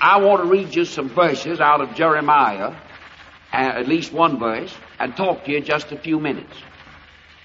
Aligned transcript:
I 0.00 0.18
want 0.18 0.42
to 0.42 0.48
read 0.48 0.74
you 0.74 0.84
some 0.84 1.08
verses 1.08 1.60
out 1.60 1.80
of 1.80 1.94
Jeremiah, 1.94 2.68
uh, 3.52 3.56
at 3.56 3.88
least 3.88 4.12
one 4.12 4.38
verse, 4.38 4.72
and 5.00 5.16
talk 5.16 5.44
to 5.44 5.50
you 5.50 5.60
just 5.60 5.90
a 5.90 5.98
few 5.98 6.20
minutes. 6.20 6.54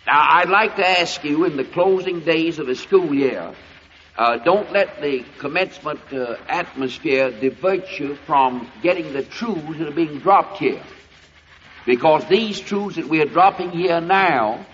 Now, 0.05 0.21
I'd 0.21 0.50
like 0.50 0.75
to 0.75 0.87
ask 0.87 1.24
you 1.24 1.45
in 1.45 1.58
the 1.58 1.63
closing 1.63 2.19
days 2.19 2.59
of 2.59 2.67
the 2.67 2.75
school 2.75 3.13
year, 3.13 3.55
uh, 4.17 4.37
don't 4.37 4.71
let 4.71 5.01
the 5.01 5.25
commencement 5.39 6.00
uh, 6.11 6.35
atmosphere 6.47 7.31
divert 7.31 8.00
you 8.00 8.16
from 8.27 8.70
getting 8.84 9.14
the 9.14 9.24
truths 9.24 9.80
that 9.80 9.88
are 9.88 9.92
being 9.92 10.20
dropped 10.20 10.60
here. 10.60 10.84
Because 11.88 12.24
these 12.26 12.60
truths 12.60 12.98
that 12.98 13.08
we 13.08 13.22
are 13.22 13.26
dropping 13.26 13.72
here 13.72 14.00
now 14.00 14.66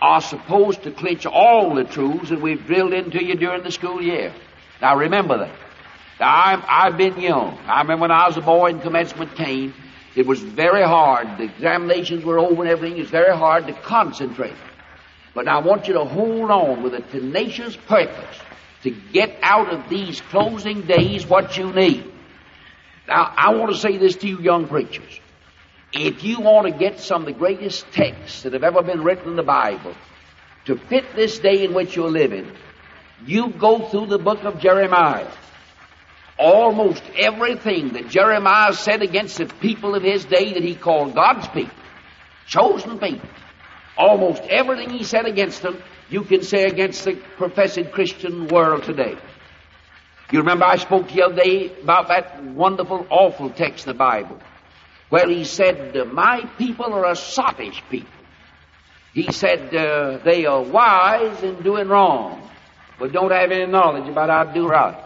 are 0.00 0.22
supposed 0.22 0.84
to 0.84 0.90
clinch 0.90 1.26
all 1.26 1.74
the 1.74 1.84
truths 1.84 2.30
that 2.30 2.40
we've 2.40 2.64
drilled 2.66 2.94
into 2.94 3.22
you 3.22 3.34
during 3.34 3.62
the 3.62 3.72
school 3.72 4.00
year. 4.00 4.32
Now 4.80 4.96
remember 4.96 5.38
that. 5.38 5.65
I've, 6.20 6.64
I've 6.66 6.96
been 6.96 7.20
young. 7.20 7.58
I 7.66 7.82
remember 7.82 8.02
when 8.02 8.10
I 8.10 8.26
was 8.26 8.36
a 8.36 8.40
boy 8.40 8.68
and 8.68 8.80
commencement 8.80 9.36
came, 9.36 9.74
it 10.14 10.26
was 10.26 10.40
very 10.40 10.82
hard. 10.82 11.38
The 11.38 11.44
examinations 11.44 12.24
were 12.24 12.38
over 12.38 12.62
and 12.62 12.70
everything. 12.70 12.96
It 12.96 13.02
was 13.02 13.10
very 13.10 13.36
hard 13.36 13.66
to 13.66 13.74
concentrate. 13.74 14.56
But 15.34 15.46
I 15.46 15.58
want 15.58 15.88
you 15.88 15.94
to 15.94 16.04
hold 16.04 16.50
on 16.50 16.82
with 16.82 16.94
a 16.94 17.02
tenacious 17.02 17.76
purpose 17.76 18.38
to 18.82 18.90
get 19.12 19.36
out 19.42 19.72
of 19.72 19.90
these 19.90 20.20
closing 20.22 20.82
days 20.82 21.26
what 21.26 21.58
you 21.58 21.70
need. 21.72 22.10
Now, 23.06 23.34
I 23.36 23.54
want 23.54 23.72
to 23.72 23.78
say 23.78 23.98
this 23.98 24.16
to 24.16 24.28
you 24.28 24.40
young 24.40 24.66
preachers. 24.66 25.20
If 25.92 26.24
you 26.24 26.40
want 26.40 26.66
to 26.66 26.78
get 26.78 27.00
some 27.00 27.22
of 27.22 27.26
the 27.26 27.38
greatest 27.38 27.90
texts 27.92 28.42
that 28.42 28.54
have 28.54 28.64
ever 28.64 28.82
been 28.82 29.04
written 29.04 29.30
in 29.30 29.36
the 29.36 29.42
Bible 29.42 29.94
to 30.64 30.76
fit 30.76 31.04
this 31.14 31.38
day 31.38 31.64
in 31.64 31.74
which 31.74 31.94
you're 31.94 32.10
living, 32.10 32.50
you 33.24 33.50
go 33.50 33.88
through 33.88 34.06
the 34.06 34.18
book 34.18 34.42
of 34.44 34.58
Jeremiah. 34.60 35.30
Almost 36.38 37.02
everything 37.16 37.94
that 37.94 38.08
Jeremiah 38.08 38.74
said 38.74 39.02
against 39.02 39.38
the 39.38 39.46
people 39.46 39.94
of 39.94 40.02
his 40.02 40.24
day 40.24 40.52
that 40.52 40.62
he 40.62 40.74
called 40.74 41.14
God's 41.14 41.48
people, 41.48 41.74
chosen 42.46 42.98
people, 42.98 43.28
almost 43.96 44.42
everything 44.42 44.90
he 44.90 45.04
said 45.04 45.26
against 45.26 45.62
them, 45.62 45.82
you 46.10 46.22
can 46.22 46.42
say 46.42 46.64
against 46.64 47.04
the 47.04 47.14
professed 47.36 47.90
Christian 47.92 48.48
world 48.48 48.84
today. 48.84 49.16
You 50.30 50.40
remember 50.40 50.64
I 50.64 50.76
spoke 50.76 51.08
the 51.08 51.22
other 51.22 51.36
day 51.36 51.72
about 51.82 52.08
that 52.08 52.42
wonderful, 52.42 53.06
awful 53.10 53.50
text 53.50 53.86
in 53.86 53.92
the 53.92 53.98
Bible 53.98 54.38
where 55.08 55.28
he 55.28 55.44
said, 55.44 55.94
My 56.12 56.44
people 56.58 56.92
are 56.92 57.06
a 57.06 57.14
sottish 57.14 57.80
people. 57.90 58.10
He 59.14 59.30
said, 59.32 59.74
uh, 59.74 60.18
They 60.24 60.46
are 60.46 60.62
wise 60.62 61.42
in 61.42 61.62
doing 61.62 61.88
wrong, 61.88 62.50
but 62.98 63.12
don't 63.12 63.30
have 63.30 63.50
any 63.50 63.70
knowledge 63.70 64.08
about 64.08 64.30
how 64.30 64.44
to 64.44 64.54
do 64.54 64.66
right. 64.66 65.05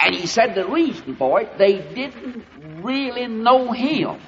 And 0.00 0.14
he 0.14 0.26
said 0.26 0.54
the 0.54 0.66
reason 0.66 1.16
for 1.16 1.40
it, 1.40 1.58
they 1.58 1.78
didn't 1.94 2.44
really 2.82 3.26
know 3.26 3.72
him. 3.72 4.18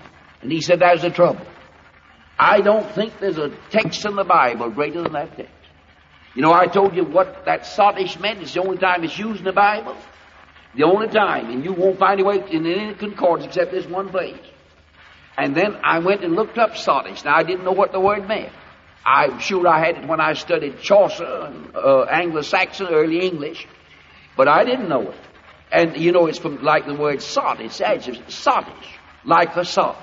And 0.42 0.52
he 0.52 0.60
said, 0.60 0.80
That's 0.80 1.02
the 1.02 1.10
trouble. 1.10 1.46
I 2.38 2.60
don't 2.60 2.90
think 2.94 3.18
there's 3.20 3.38
a 3.38 3.50
text 3.70 4.04
in 4.04 4.16
the 4.16 4.24
Bible 4.24 4.70
greater 4.70 5.02
than 5.02 5.12
that 5.12 5.36
text. 5.36 5.52
You 6.34 6.42
know, 6.42 6.52
I 6.52 6.66
told 6.66 6.96
you 6.96 7.04
what 7.04 7.44
that 7.44 7.62
sottish 7.62 8.18
meant. 8.18 8.42
It's 8.42 8.54
the 8.54 8.60
only 8.60 8.78
time 8.78 9.04
it's 9.04 9.18
used 9.18 9.40
in 9.40 9.44
the 9.44 9.52
Bible. 9.52 9.96
The 10.74 10.84
only 10.84 11.08
time. 11.08 11.50
And 11.50 11.64
you 11.64 11.72
won't 11.72 11.98
find 11.98 12.20
it 12.20 12.50
in 12.50 12.66
any 12.66 12.94
concordance 12.94 13.46
except 13.46 13.70
this 13.70 13.86
one 13.86 14.08
place. 14.08 14.40
And 15.36 15.54
then 15.54 15.76
I 15.84 15.98
went 15.98 16.24
and 16.24 16.34
looked 16.34 16.58
up 16.58 16.72
sottish. 16.72 17.24
Now, 17.24 17.36
I 17.36 17.42
didn't 17.42 17.64
know 17.64 17.72
what 17.72 17.92
the 17.92 18.00
word 18.00 18.26
meant. 18.26 18.52
I'm 19.04 19.38
sure 19.40 19.66
I 19.66 19.84
had 19.84 19.98
it 19.98 20.08
when 20.08 20.20
I 20.20 20.34
studied 20.34 20.80
Chaucer 20.80 21.24
and 21.24 21.74
uh, 21.74 22.02
Anglo-Saxon, 22.04 22.88
early 22.88 23.20
English. 23.20 23.66
But 24.36 24.48
I 24.48 24.64
didn't 24.64 24.88
know 24.88 25.10
it. 25.10 25.16
And, 25.72 25.96
you 25.96 26.12
know, 26.12 26.26
it's 26.26 26.38
from 26.38 26.62
like 26.62 26.86
the 26.86 26.94
word 26.94 27.22
sot. 27.22 27.60
It's 27.60 27.80
adjective. 27.80 28.26
Sottish. 28.26 28.98
Like 29.24 29.56
a 29.56 29.64
sot. 29.64 29.96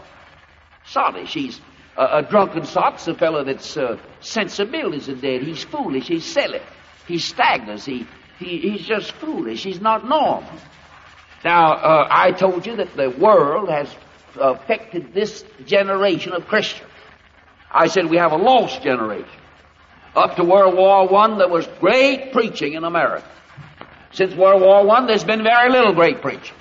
Sottish. 0.88 1.28
He's 1.28 1.62
a, 1.96 2.18
a 2.18 2.22
drunken 2.24 2.66
sot's 2.66 3.08
a 3.08 3.14
fellow 3.14 3.44
that's 3.44 3.78
uh, 3.78 3.98
sensibilities 4.20 5.10
are 5.10 5.16
dead. 5.16 5.44
He's 5.44 5.64
foolish. 5.64 6.08
He's 6.08 6.26
silly. 6.26 6.62
He 7.08 7.20
staggers. 7.20 7.86
He, 7.86 8.08
he 8.40 8.60
he's 8.60 8.86
just 8.88 9.12
foolish. 9.14 9.64
He's 9.64 9.80
not 9.80 10.08
normal. 10.08 10.52
Now, 11.44 11.74
uh, 11.74 12.08
I 12.10 12.32
told 12.32 12.66
you 12.66 12.78
that 12.78 12.96
the 12.96 13.12
world 13.12 13.70
has 13.70 13.94
affected 14.40 15.14
this 15.14 15.44
generation 15.66 16.34
of 16.34 16.48
Christians. 16.48 16.90
I 17.72 17.88
said 17.88 18.10
we 18.10 18.18
have 18.18 18.32
a 18.32 18.38
lost 18.38 18.82
generation. 18.82 19.30
Up 20.16 20.36
to 20.38 20.44
World 20.44 20.76
War 20.76 21.08
One, 21.08 21.38
there 21.38 21.48
was 21.48 21.68
great 21.80 22.32
preaching 22.32 22.74
in 22.74 22.84
America. 22.84 23.28
Since 24.12 24.36
World 24.36 24.62
War 24.62 24.86
One, 24.86 25.08
there's 25.08 25.24
been 25.24 25.44
very 25.44 25.70
little 25.70 25.94
great 25.94 26.22
preaching. 26.22 26.56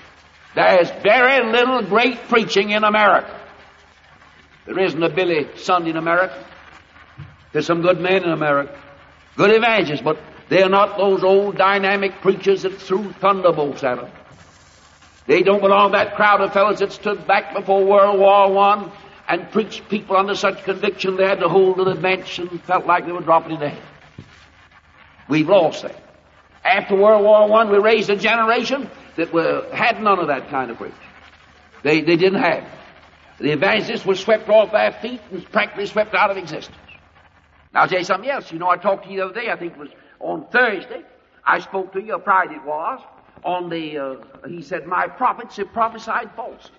There's 0.55 0.89
very 1.03 1.51
little 1.51 1.83
great 1.83 2.17
preaching 2.27 2.71
in 2.71 2.83
America. 2.83 3.35
There 4.65 4.79
isn't 4.79 5.01
a 5.01 5.09
Billy 5.09 5.47
Sunday 5.55 5.91
in 5.91 5.97
America. 5.97 6.45
There's 7.51 7.65
some 7.65 7.81
good 7.81 7.99
men 7.99 8.23
in 8.23 8.29
America, 8.29 8.79
good 9.35 9.51
evangelists, 9.51 10.01
but 10.01 10.19
they're 10.49 10.69
not 10.69 10.97
those 10.97 11.23
old 11.23 11.57
dynamic 11.57 12.21
preachers 12.21 12.61
that 12.63 12.79
threw 12.79 13.11
thunderbolts 13.13 13.83
at 13.83 13.97
them. 13.97 14.11
They 15.25 15.43
don't 15.43 15.61
belong 15.61 15.91
to 15.91 15.97
that 15.97 16.15
crowd 16.15 16.41
of 16.41 16.53
fellows 16.53 16.79
that 16.79 16.91
stood 16.91 17.25
back 17.27 17.53
before 17.53 17.85
World 17.85 18.19
War 18.19 18.51
One 18.51 18.91
and 19.27 19.51
preached 19.51 19.87
people 19.89 20.17
under 20.17 20.35
such 20.35 20.63
conviction 20.63 21.15
they 21.15 21.27
had 21.27 21.39
to 21.39 21.49
hold 21.49 21.77
to 21.77 21.83
the 21.83 21.95
bench 21.95 22.39
and 22.39 22.61
felt 22.63 22.87
like 22.87 23.05
they 23.05 23.11
were 23.11 23.21
dropping 23.21 23.53
in 23.53 23.59
dead. 23.59 23.81
We've 25.27 25.47
lost 25.47 25.83
that. 25.83 26.08
After 26.63 26.95
World 26.95 27.23
War 27.23 27.47
One, 27.47 27.69
we 27.69 27.77
raised 27.77 28.09
a 28.09 28.15
generation 28.15 28.89
that 29.15 29.33
were, 29.33 29.67
had 29.73 30.01
none 30.01 30.19
of 30.19 30.27
that 30.27 30.49
kind 30.49 30.71
of 30.71 30.77
preaching. 30.77 30.97
They, 31.83 32.01
they 32.01 32.17
didn't 32.17 32.41
have 32.41 32.63
it. 32.63 32.69
The 33.39 33.51
evangelists 33.51 34.05
were 34.05 34.15
swept 34.15 34.49
off 34.49 34.71
their 34.71 34.91
feet 34.91 35.21
and 35.31 35.49
practically 35.51 35.85
swept 35.85 36.13
out 36.13 36.29
of 36.29 36.37
existence. 36.37 36.75
Now 37.73 37.81
I'll 37.81 37.87
tell 37.87 37.99
you 37.99 38.05
something 38.05 38.29
else. 38.29 38.51
You 38.51 38.59
know, 38.59 38.69
I 38.69 38.75
talked 38.75 39.05
to 39.05 39.11
you 39.11 39.17
the 39.17 39.25
other 39.25 39.33
day, 39.33 39.49
I 39.49 39.55
think 39.57 39.73
it 39.73 39.79
was 39.79 39.89
on 40.19 40.47
Thursday. 40.51 41.03
I 41.45 41.59
spoke 41.59 41.93
to 41.93 42.01
you, 42.01 42.15
a 42.15 42.19
Friday 42.21 42.55
it 42.55 42.65
was, 42.65 42.99
on 43.43 43.69
the, 43.69 43.97
uh, 43.97 44.47
he 44.47 44.61
said, 44.61 44.85
my 44.85 45.07
prophets 45.07 45.55
have 45.57 45.71
prophesied 45.71 46.31
false. 46.35 46.69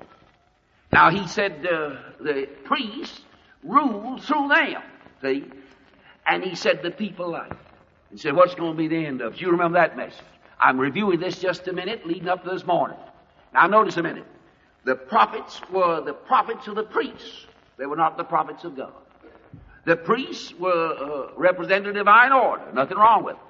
Now 0.93 1.11
he 1.11 1.27
said, 1.27 1.67
uh, 1.67 1.97
the 2.21 2.47
priests 2.65 3.21
rule 3.65 4.19
through 4.19 4.49
them, 4.49 4.83
see? 5.23 5.45
And 6.27 6.45
he 6.45 6.55
said, 6.55 6.83
the 6.83 6.91
people 6.91 7.31
like 7.31 7.53
He 8.11 8.19
said, 8.19 8.35
what's 8.35 8.55
going 8.55 8.73
to 8.73 8.79
be 8.79 8.89
the 8.89 9.07
end 9.07 9.21
of 9.21 9.35
it? 9.35 9.41
You 9.41 9.51
remember 9.51 9.79
that 9.79 9.97
message. 9.97 10.25
I'm 10.59 10.79
reviewing 10.79 11.21
this 11.21 11.39
just 11.39 11.69
a 11.69 11.73
minute 11.73 12.07
leading 12.07 12.29
up 12.29 12.45
to 12.45 12.51
this 12.51 12.67
morning. 12.67 12.99
Now 13.55 13.67
notice 13.67 13.97
a 13.97 14.03
minute. 14.03 14.27
The 14.85 14.95
prophets 14.95 15.61
were 15.73 16.03
the 16.03 16.13
prophets 16.13 16.67
of 16.67 16.75
the 16.75 16.83
priests. 16.83 17.47
They 17.79 17.87
were 17.87 17.97
not 17.97 18.17
the 18.17 18.25
prophets 18.25 18.65
of 18.65 18.77
God. 18.77 18.93
The 19.85 19.97
priests 19.97 20.53
were 20.59 21.31
uh, 21.31 21.35
represented 21.37 21.95
divine 21.95 22.33
order. 22.33 22.65
Nothing 22.73 22.99
wrong 22.99 23.25
with 23.25 23.37
them. 23.37 23.45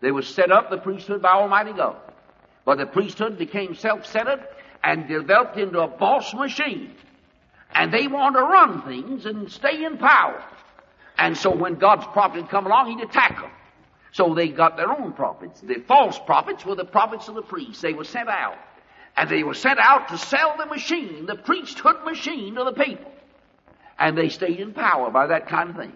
They 0.00 0.10
were 0.10 0.22
set 0.22 0.50
up, 0.50 0.68
the 0.68 0.78
priesthood, 0.78 1.22
by 1.22 1.32
Almighty 1.32 1.72
God. 1.72 1.96
But 2.64 2.78
the 2.78 2.86
priesthood 2.86 3.38
became 3.38 3.74
self-centered 3.74 4.46
and 4.82 5.08
developed 5.08 5.56
into 5.56 5.80
a 5.80 5.88
boss 5.88 6.34
machine. 6.34 6.94
And 7.74 7.92
they 7.92 8.08
want 8.08 8.36
to 8.36 8.42
run 8.42 8.82
things 8.82 9.26
and 9.26 9.50
stay 9.50 9.84
in 9.84 9.96
power. 9.96 10.42
And 11.16 11.36
so 11.36 11.54
when 11.54 11.76
God's 11.76 12.06
prophet 12.06 12.50
come 12.50 12.66
along, 12.66 12.90
he'd 12.90 13.04
attack 13.04 13.40
them. 13.40 13.50
So 14.12 14.34
they 14.34 14.48
got 14.48 14.76
their 14.76 14.90
own 14.90 15.12
prophets. 15.12 15.60
The 15.60 15.82
false 15.88 16.18
prophets 16.26 16.64
were 16.64 16.74
the 16.74 16.84
prophets 16.84 17.28
of 17.28 17.34
the 17.34 17.42
priests. 17.42 17.80
They 17.80 17.94
were 17.94 18.04
sent 18.04 18.28
out. 18.28 18.56
And 19.16 19.28
they 19.28 19.42
were 19.42 19.54
sent 19.54 19.78
out 19.78 20.08
to 20.08 20.18
sell 20.18 20.54
the 20.56 20.66
machine, 20.66 21.26
the 21.26 21.34
priesthood 21.34 22.04
machine 22.04 22.54
to 22.54 22.64
the 22.64 22.72
people. 22.72 23.10
And 23.98 24.16
they 24.16 24.28
stayed 24.28 24.60
in 24.60 24.72
power 24.72 25.10
by 25.10 25.28
that 25.28 25.48
kind 25.48 25.70
of 25.70 25.76
thing. 25.76 25.92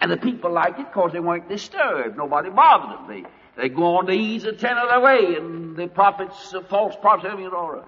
And 0.00 0.10
the 0.10 0.16
people 0.16 0.52
liked 0.52 0.78
it 0.78 0.86
because 0.86 1.12
they 1.12 1.20
weren't 1.20 1.48
disturbed. 1.48 2.16
Nobody 2.16 2.50
bothered 2.50 2.98
them. 2.98 3.08
They, 3.08 3.62
they 3.62 3.68
go 3.68 3.96
on 3.96 4.06
to 4.06 4.12
ease 4.12 4.44
a 4.44 4.52
tenth 4.52 4.78
of 4.78 4.88
their 4.88 5.00
way, 5.00 5.36
and 5.36 5.76
the 5.76 5.86
prophets, 5.88 6.50
the 6.50 6.62
false 6.62 6.94
prophets, 7.00 7.28
everything 7.30 7.52
all 7.52 7.72
right. 7.72 7.84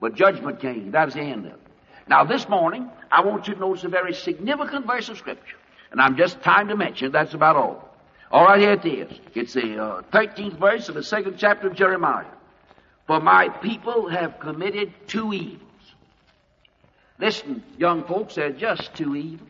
But 0.00 0.14
judgment 0.14 0.60
came. 0.60 0.92
That 0.92 1.06
was 1.06 1.14
the 1.14 1.20
end 1.20 1.46
of 1.46 1.52
it. 1.52 1.60
Now 2.08 2.24
this 2.24 2.48
morning, 2.48 2.88
I 3.10 3.24
want 3.24 3.48
you 3.48 3.54
to 3.54 3.60
notice 3.60 3.84
a 3.84 3.88
very 3.88 4.14
significant 4.14 4.86
verse 4.86 5.08
of 5.08 5.18
Scripture. 5.18 5.56
And 5.90 6.00
I'm 6.00 6.16
just 6.16 6.40
time 6.42 6.68
to 6.68 6.76
mention, 6.76 7.12
that's 7.12 7.34
about 7.34 7.56
all. 7.56 7.87
All 8.30 8.44
right, 8.44 8.60
here 8.60 8.72
it 8.72 8.84
is. 8.84 9.18
It's 9.34 9.54
the 9.54 9.82
uh, 9.82 10.02
13th 10.12 10.58
verse 10.58 10.88
of 10.88 10.94
the 10.94 11.02
second 11.02 11.36
chapter 11.38 11.68
of 11.68 11.74
Jeremiah. 11.74 12.26
For 13.06 13.20
my 13.20 13.48
people 13.48 14.08
have 14.08 14.38
committed 14.38 14.92
two 15.06 15.32
evils. 15.32 15.62
Listen, 17.18 17.62
young 17.78 18.04
folks, 18.04 18.34
there 18.34 18.46
are 18.46 18.52
just 18.52 18.94
two 18.94 19.16
evils. 19.16 19.48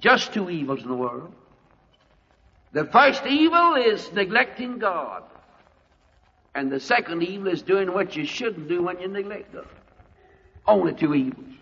Just 0.00 0.32
two 0.32 0.48
evils 0.48 0.82
in 0.82 0.88
the 0.88 0.94
world. 0.94 1.34
The 2.72 2.86
first 2.86 3.26
evil 3.26 3.74
is 3.74 4.10
neglecting 4.12 4.78
God. 4.78 5.24
And 6.54 6.72
the 6.72 6.80
second 6.80 7.22
evil 7.22 7.48
is 7.48 7.62
doing 7.62 7.92
what 7.92 8.16
you 8.16 8.24
shouldn't 8.24 8.68
do 8.68 8.82
when 8.84 8.98
you 9.00 9.08
neglect 9.08 9.52
God. 9.52 9.68
Only 10.66 10.94
two 10.94 11.14
evils. 11.14 11.54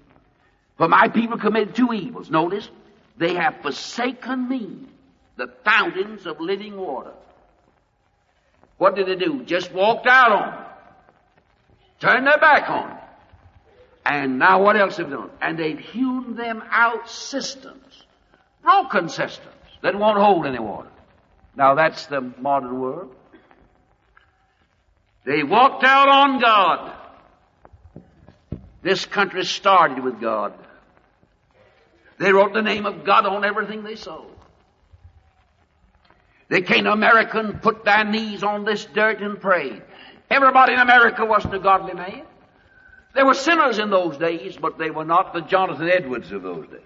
For 0.76 0.86
my 0.86 1.08
people 1.08 1.38
committed 1.38 1.74
two 1.74 1.92
evils. 1.92 2.30
Notice, 2.30 2.70
they 3.16 3.34
have 3.34 3.60
forsaken 3.62 4.48
me, 4.48 4.86
the 5.38 5.48
fountains 5.64 6.26
of 6.26 6.40
living 6.40 6.76
water. 6.76 7.12
What 8.76 8.96
did 8.96 9.06
they 9.06 9.14
do? 9.14 9.44
Just 9.44 9.72
walked 9.72 10.06
out 10.06 10.32
on 10.32 10.50
them. 10.50 10.64
Turned 12.00 12.26
their 12.26 12.38
back 12.38 12.68
on 12.68 12.90
it. 12.90 13.02
And 14.04 14.38
now 14.38 14.62
what 14.62 14.76
else 14.76 14.96
have 14.98 15.10
they 15.10 15.16
done? 15.16 15.30
And 15.40 15.58
they've 15.58 15.78
hewn 15.78 16.34
them 16.34 16.62
out 16.70 17.08
cisterns. 17.08 18.04
Broken 18.62 19.08
cisterns 19.08 19.54
that 19.82 19.98
won't 19.98 20.18
hold 20.18 20.46
any 20.46 20.58
water. 20.58 20.90
Now 21.56 21.74
that's 21.74 22.06
the 22.06 22.20
modern 22.20 22.80
world. 22.80 23.14
They 25.24 25.42
walked 25.42 25.84
out 25.84 26.08
on 26.08 26.40
God. 26.40 26.94
This 28.82 29.04
country 29.06 29.44
started 29.44 30.02
with 30.02 30.20
God. 30.20 30.54
They 32.18 32.32
wrote 32.32 32.52
the 32.52 32.62
name 32.62 32.86
of 32.86 33.04
God 33.04 33.26
on 33.26 33.44
everything 33.44 33.82
they 33.82 33.96
sold. 33.96 34.37
They 36.48 36.62
came 36.62 36.84
to 36.84 36.92
America 36.92 37.38
and 37.38 37.60
put 37.60 37.84
their 37.84 38.04
knees 38.04 38.42
on 38.42 38.64
this 38.64 38.86
dirt 38.86 39.20
and 39.20 39.40
prayed. 39.40 39.82
Everybody 40.30 40.74
in 40.74 40.80
America 40.80 41.24
wasn't 41.24 41.54
a 41.54 41.58
godly 41.58 41.94
man. 41.94 42.22
There 43.14 43.26
were 43.26 43.34
sinners 43.34 43.78
in 43.78 43.90
those 43.90 44.16
days, 44.16 44.56
but 44.56 44.78
they 44.78 44.90
were 44.90 45.04
not 45.04 45.32
the 45.32 45.40
Jonathan 45.40 45.90
Edwards 45.90 46.32
of 46.32 46.42
those 46.42 46.66
days. 46.68 46.80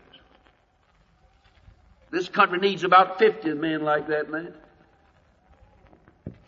This 2.11 2.29
country 2.29 2.59
needs 2.59 2.85
about 2.85 3.19
50 3.19 3.55
men 3.55 3.83
like 3.83 4.09
that, 4.09 4.31
man. 4.31 4.53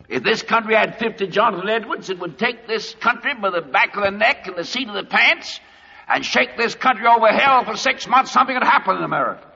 If 0.07 0.23
this 0.23 0.43
country 0.43 0.75
had 0.75 0.99
50 0.99 1.27
Jonathan 1.27 1.67
Edwards, 1.67 2.09
it 2.09 2.19
would 2.19 2.37
take 2.37 2.67
this 2.67 2.93
country 2.95 3.33
by 3.33 3.49
the 3.49 3.61
back 3.61 3.95
of 3.95 4.03
the 4.03 4.11
neck 4.11 4.47
and 4.47 4.55
the 4.55 4.63
seat 4.63 4.87
of 4.87 4.93
the 4.93 5.03
pants 5.03 5.59
and 6.07 6.23
shake 6.23 6.57
this 6.57 6.75
country 6.75 7.07
over 7.07 7.27
hell 7.27 7.65
for 7.65 7.75
six 7.75 8.07
months. 8.07 8.31
Something 8.31 8.55
would 8.55 8.63
happen 8.63 8.97
in 8.97 9.03
America. 9.03 9.47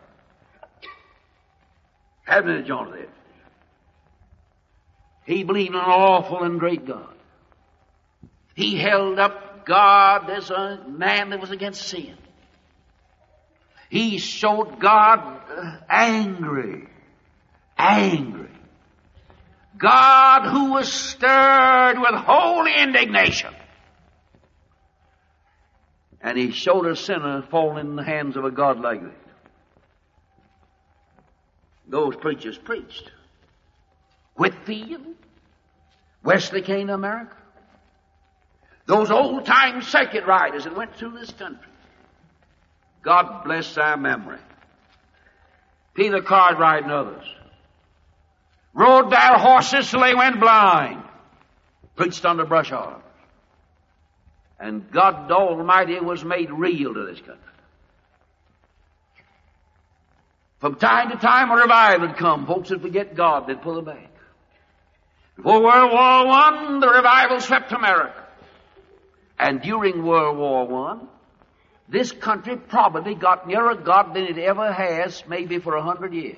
Haven't 2.23 2.55
it, 2.55 2.65
Jonathan 2.65 2.99
Edwards? 2.99 3.18
He 5.29 5.43
believed 5.43 5.75
in 5.75 5.75
an 5.75 5.81
awful 5.81 6.41
and 6.41 6.59
great 6.59 6.87
God. 6.87 7.13
He 8.55 8.77
held 8.77 9.19
up 9.19 9.63
God 9.63 10.27
as 10.27 10.49
a 10.49 10.83
man 10.87 11.29
that 11.29 11.39
was 11.39 11.51
against 11.51 11.87
sin. 11.87 12.17
He 13.91 14.17
showed 14.17 14.79
God 14.79 15.19
uh, 15.55 15.77
angry, 15.87 16.89
angry. 17.77 18.49
God 19.77 20.49
who 20.49 20.71
was 20.71 20.91
stirred 20.91 21.99
with 21.99 22.15
holy 22.15 22.73
indignation. 22.81 23.53
And 26.21 26.39
he 26.39 26.49
showed 26.49 26.87
a 26.87 26.95
sinner 26.95 27.43
falling 27.51 27.85
in 27.85 27.95
the 27.95 28.03
hands 28.03 28.35
of 28.35 28.45
a 28.45 28.51
God 28.51 28.79
like 28.79 29.03
that. 29.03 29.13
Those 31.87 32.15
preachers 32.15 32.57
preached. 32.57 33.11
Whitefield, 34.39 35.01
Wesley 36.23 36.61
came 36.61 36.87
to 36.87 36.93
America. 36.93 37.35
Those 38.85 39.11
old 39.11 39.45
time 39.45 39.81
circuit 39.81 40.25
riders 40.25 40.63
that 40.63 40.77
went 40.77 40.95
through 40.95 41.19
this 41.19 41.29
country. 41.31 41.67
God 43.03 43.43
bless 43.43 43.75
their 43.75 43.97
memory. 43.97 44.39
Peter 45.93 46.21
Cartwright 46.21 46.83
and 46.83 46.91
others. 46.91 47.25
Rode 48.73 49.11
their 49.11 49.37
horses 49.37 49.91
till 49.91 49.99
they 49.99 50.15
went 50.15 50.39
blind. 50.39 51.03
Preached 51.97 52.23
under 52.23 52.45
brush 52.45 52.71
arbors. 52.71 53.03
And 54.57 54.89
God 54.89 55.29
Almighty 55.29 55.99
was 55.99 56.23
made 56.23 56.49
real 56.49 56.93
to 56.93 57.05
this 57.07 57.19
country. 57.19 57.43
From 60.59 60.75
time 60.75 61.09
to 61.11 61.17
time 61.17 61.51
a 61.51 61.55
revival 61.55 62.07
would 62.07 62.15
come. 62.15 62.47
Folks 62.47 62.69
would 62.69 62.81
forget 62.81 63.15
God, 63.15 63.45
they'd 63.45 63.61
pull 63.61 63.81
back. 63.81 64.08
Before 65.39 65.63
World 65.63 65.91
War 65.93 66.27
One, 66.27 66.79
the 66.81 66.89
revival 66.89 67.39
swept 67.39 67.71
America. 67.71 68.25
And 69.39 69.61
during 69.61 70.03
World 70.03 70.37
War 70.37 70.67
One, 70.67 71.07
this 71.87 72.11
country 72.11 72.57
probably 72.57 73.15
got 73.15 73.47
nearer 73.47 73.75
God 73.75 74.13
than 74.13 74.25
it 74.25 74.37
ever 74.37 74.69
has, 74.69 75.23
maybe 75.29 75.59
for 75.59 75.77
a 75.77 75.81
hundred 75.81 76.13
years. 76.13 76.35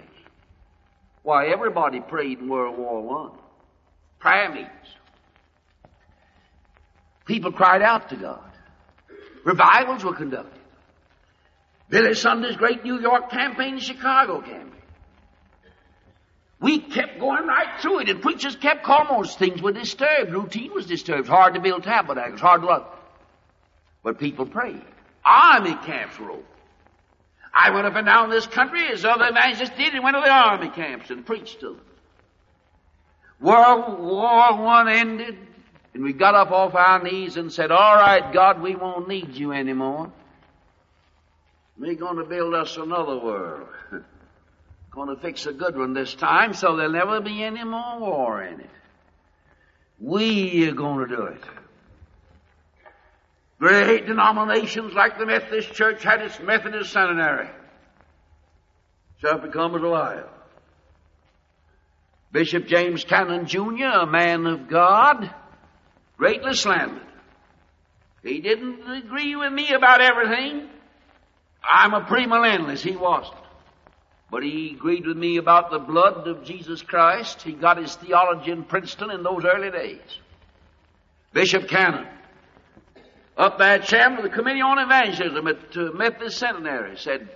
Why, 1.23 1.47
everybody 1.47 1.99
prayed 1.99 2.41
in 2.41 2.47
World 2.47 2.77
War 2.77 3.01
One. 3.01 3.31
Prayer 4.19 4.49
meetings. 4.49 4.69
People 7.25 7.53
cried 7.53 7.81
out 7.81 8.09
to 8.09 8.15
God. 8.17 8.51
Revivals 9.43 10.03
were 10.03 10.13
conducted. 10.13 10.61
Billy 11.89 12.13
Sunday's 12.13 12.55
great 12.55 12.83
New 12.83 13.01
York 13.01 13.31
campaign, 13.31 13.79
Chicago 13.79 14.41
campaign. 14.41 14.70
We 16.61 16.77
kept 16.77 17.19
going 17.19 17.47
right 17.47 17.81
through 17.81 18.01
it, 18.01 18.09
and 18.09 18.21
preachers 18.21 18.55
kept 18.55 18.83
calling 18.83 19.27
things 19.27 19.61
were 19.63 19.71
disturbed. 19.71 20.31
Routine 20.31 20.71
was 20.73 20.85
disturbed. 20.85 21.27
Hard 21.27 21.55
to 21.55 21.59
build 21.59 21.83
tabernacles, 21.83 22.39
hard 22.39 22.61
to 22.61 22.67
love. 22.67 22.85
But 24.03 24.19
people 24.19 24.45
prayed. 24.45 24.85
Army 25.25 25.75
camps 25.85 26.19
were 26.19 26.31
open. 26.31 26.45
I 27.51 27.71
went 27.71 27.87
up 27.87 27.95
and 27.95 28.05
down 28.05 28.29
this 28.29 28.45
country 28.45 28.87
as 28.93 29.03
other 29.03 29.27
evangelists 29.27 29.75
did 29.75 29.93
and 29.93 30.03
went 30.03 30.15
to 30.15 30.21
the 30.21 30.31
army 30.31 30.69
camps 30.69 31.09
and 31.09 31.25
preached 31.25 31.59
to 31.61 31.69
them. 31.69 31.81
World 33.41 33.99
War 33.99 34.55
One 34.55 34.87
ended, 34.87 35.37
and 35.95 36.03
we 36.03 36.13
got 36.13 36.35
up 36.35 36.51
off 36.51 36.75
our 36.75 37.01
knees 37.01 37.37
and 37.37 37.51
said, 37.51 37.71
All 37.71 37.95
right, 37.95 38.31
God, 38.31 38.61
we 38.61 38.75
won't 38.75 39.07
need 39.07 39.33
you 39.33 39.51
anymore. 39.51 40.11
We're 41.77 41.95
going 41.95 42.17
to 42.17 42.23
build 42.23 42.53
us 42.53 42.77
another 42.77 43.17
world. 43.17 43.67
Going 44.91 45.07
to 45.07 45.21
fix 45.21 45.45
a 45.45 45.53
good 45.53 45.77
one 45.77 45.93
this 45.93 46.13
time 46.15 46.53
so 46.53 46.75
there'll 46.75 46.91
never 46.91 47.21
be 47.21 47.43
any 47.43 47.63
more 47.63 47.99
war 47.99 48.43
in 48.43 48.59
it. 48.59 48.69
We 49.99 50.67
are 50.67 50.73
going 50.73 51.07
to 51.07 51.15
do 51.15 51.23
it. 51.23 51.41
Great 53.59 54.07
denominations 54.07 54.93
like 54.93 55.17
the 55.17 55.25
Methodist 55.25 55.73
Church 55.73 56.03
had 56.03 56.21
its 56.21 56.39
Methodist 56.39 56.91
seminary. 56.91 57.47
Shall 59.21 59.37
become 59.37 59.75
as 59.75 59.83
Ohio. 59.83 60.27
Bishop 62.31 62.65
James 62.65 63.03
Cannon 63.03 63.45
Jr., 63.45 63.85
a 63.85 64.07
man 64.07 64.47
of 64.47 64.67
God, 64.67 65.31
greatly 66.17 66.53
slandered. 66.53 67.05
He 68.23 68.39
didn't 68.39 68.89
agree 68.89 69.35
with 69.35 69.53
me 69.53 69.73
about 69.73 70.01
everything. 70.01 70.67
I'm 71.63 71.93
a 71.93 72.01
premillennialist. 72.01 72.81
He 72.81 72.95
wasn't. 72.95 73.40
But 74.31 74.43
he 74.43 74.73
agreed 74.75 75.05
with 75.05 75.17
me 75.17 75.37
about 75.37 75.69
the 75.69 75.79
blood 75.79 76.27
of 76.27 76.43
Jesus 76.45 76.81
Christ. 76.81 77.41
He 77.41 77.51
got 77.51 77.77
his 77.77 77.95
theology 77.95 78.49
in 78.49 78.63
Princeton 78.63 79.11
in 79.11 79.21
those 79.21 79.43
early 79.45 79.69
days. 79.69 79.99
Bishop 81.33 81.67
Cannon 81.67 82.07
up 83.37 83.57
there 83.57 83.79
chairman 83.79 84.19
of 84.19 84.23
the 84.23 84.29
Committee 84.29 84.61
on 84.61 84.77
Evangelism 84.77 85.47
at 85.47 85.77
uh, 85.77 85.91
Methodist 85.93 86.37
Seminary, 86.37 86.97
said, 86.97 87.29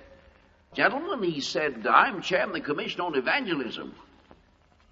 Gentlemen, 0.74 1.24
he 1.24 1.40
said, 1.40 1.88
I'm 1.88 2.22
chairman 2.22 2.56
of 2.56 2.62
the 2.62 2.68
Commission 2.68 3.02
on 3.02 3.16
Evangelism. 3.16 3.94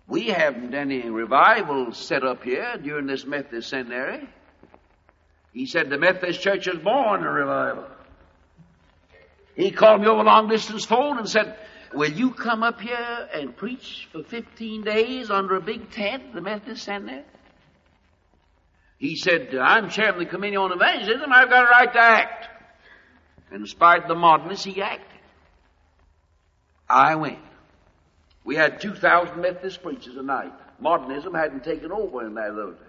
We 0.07 0.27
haven't 0.27 0.73
any 0.73 1.09
revival 1.09 1.91
set 1.91 2.23
up 2.23 2.43
here 2.43 2.77
during 2.81 3.05
this 3.05 3.25
Methodist 3.25 3.69
Seminary. 3.69 4.27
He 5.53 5.65
said, 5.65 5.89
the 5.89 5.97
Methodist 5.97 6.41
Church 6.41 6.67
is 6.67 6.79
born 6.79 7.23
a 7.23 7.29
revival. 7.29 7.85
He 9.55 9.71
called 9.71 10.01
me 10.01 10.07
over 10.07 10.23
long 10.23 10.47
distance 10.47 10.83
phone 10.83 11.19
and 11.19 11.29
said, 11.29 11.57
Will 11.93 12.11
you 12.11 12.31
come 12.31 12.63
up 12.63 12.81
here 12.81 13.29
and 13.33 13.55
preach 13.55 14.07
for 14.11 14.23
15 14.23 14.83
days 14.83 15.29
under 15.29 15.55
a 15.55 15.61
big 15.61 15.91
tent, 15.91 16.33
the 16.33 16.41
Methodist 16.41 16.83
Seminary? 16.83 17.23
He 18.97 19.15
said, 19.15 19.53
I'm 19.55 19.89
chairman 19.89 20.21
of 20.21 20.27
the 20.27 20.31
Committee 20.31 20.55
on 20.55 20.71
Evangelism, 20.71 21.31
I've 21.31 21.49
got 21.49 21.65
a 21.65 21.69
right 21.69 21.93
to 21.93 21.99
act. 21.99 22.47
In 23.51 23.67
spite 23.67 24.03
of 24.03 24.07
the 24.07 24.15
modernists, 24.15 24.65
he 24.65 24.81
acted. 24.81 25.07
I 26.89 27.15
went. 27.15 27.39
We 28.43 28.55
had 28.55 28.81
2,000 28.81 29.39
Methodist 29.39 29.83
preachers 29.83 30.15
a 30.15 30.23
night. 30.23 30.51
Modernism 30.79 31.33
hadn't 31.33 31.63
taken 31.63 31.91
over 31.91 32.25
in 32.25 32.33
that 32.35 32.55
those 32.55 32.75
days. 32.75 32.87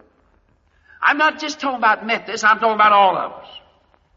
I'm 1.03 1.19
not 1.19 1.39
just 1.39 1.61
talking 1.61 1.79
about 1.79 2.07
Methodists, 2.07 2.45
I'm 2.45 2.59
talking 2.59 2.75
about 2.75 2.93
all 2.93 3.17
of 3.17 3.33
us. 3.33 3.49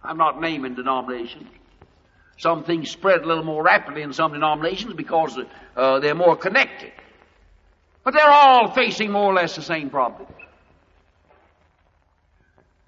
I'm 0.04 0.18
not 0.18 0.40
naming 0.40 0.76
denominations. 0.76 1.50
Some 2.38 2.64
things 2.64 2.92
spread 2.92 3.22
a 3.22 3.26
little 3.26 3.44
more 3.44 3.64
rapidly 3.64 4.04
in 4.04 4.14
some 4.14 4.34
denominations 4.34 4.94
because 4.94 5.38
uh, 5.76 6.00
they're 6.00 6.16
more 6.16 6.36
connected. 6.36 6.92
But 8.04 8.14
they're 8.14 8.30
all 8.30 8.72
facing 8.74 9.12
more 9.12 9.26
or 9.26 9.34
less 9.34 9.56
the 9.56 9.64
same 9.64 9.90
problems. 9.90 10.32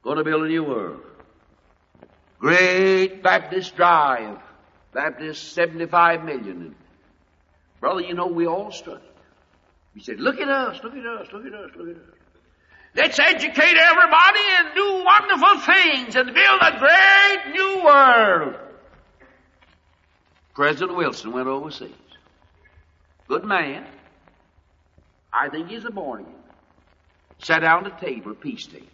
Going 0.03 0.17
to 0.17 0.23
build 0.23 0.43
a 0.43 0.47
new 0.47 0.63
world. 0.63 1.01
Great 2.39 3.21
Baptist 3.21 3.75
drive. 3.75 4.37
Baptist 4.93 5.53
75 5.53 6.23
million. 6.23 6.75
Brother, 7.79 8.01
you 8.01 8.13
know 8.13 8.27
we 8.27 8.47
all 8.47 8.71
studied. 8.71 9.01
He 9.93 10.01
said, 10.01 10.19
look 10.19 10.39
at 10.39 10.47
us, 10.47 10.79
look 10.83 10.93
at 10.93 11.05
us, 11.05 11.27
look 11.33 11.45
at 11.45 11.53
us, 11.53 11.71
look 11.75 11.89
at 11.89 11.95
us. 11.95 12.15
Let's 12.95 13.19
educate 13.19 13.75
everybody 13.77 14.39
and 14.57 14.75
do 14.75 15.05
wonderful 15.05 15.59
things 15.59 16.15
and 16.15 16.33
build 16.33 16.61
a 16.61 16.79
great 16.79 17.53
new 17.53 17.83
world. 17.83 18.68
President 20.53 20.97
Wilson 20.97 21.31
went 21.31 21.47
overseas. 21.47 21.91
Good 23.27 23.43
man. 23.43 23.85
I 25.31 25.49
think 25.49 25.69
he's 25.69 25.85
a 25.85 25.91
born 25.91 26.21
again. 26.21 26.33
Sat 27.39 27.59
down 27.59 27.85
at 27.85 27.99
the 27.99 28.05
table, 28.05 28.33
peace 28.33 28.65
table. 28.65 28.87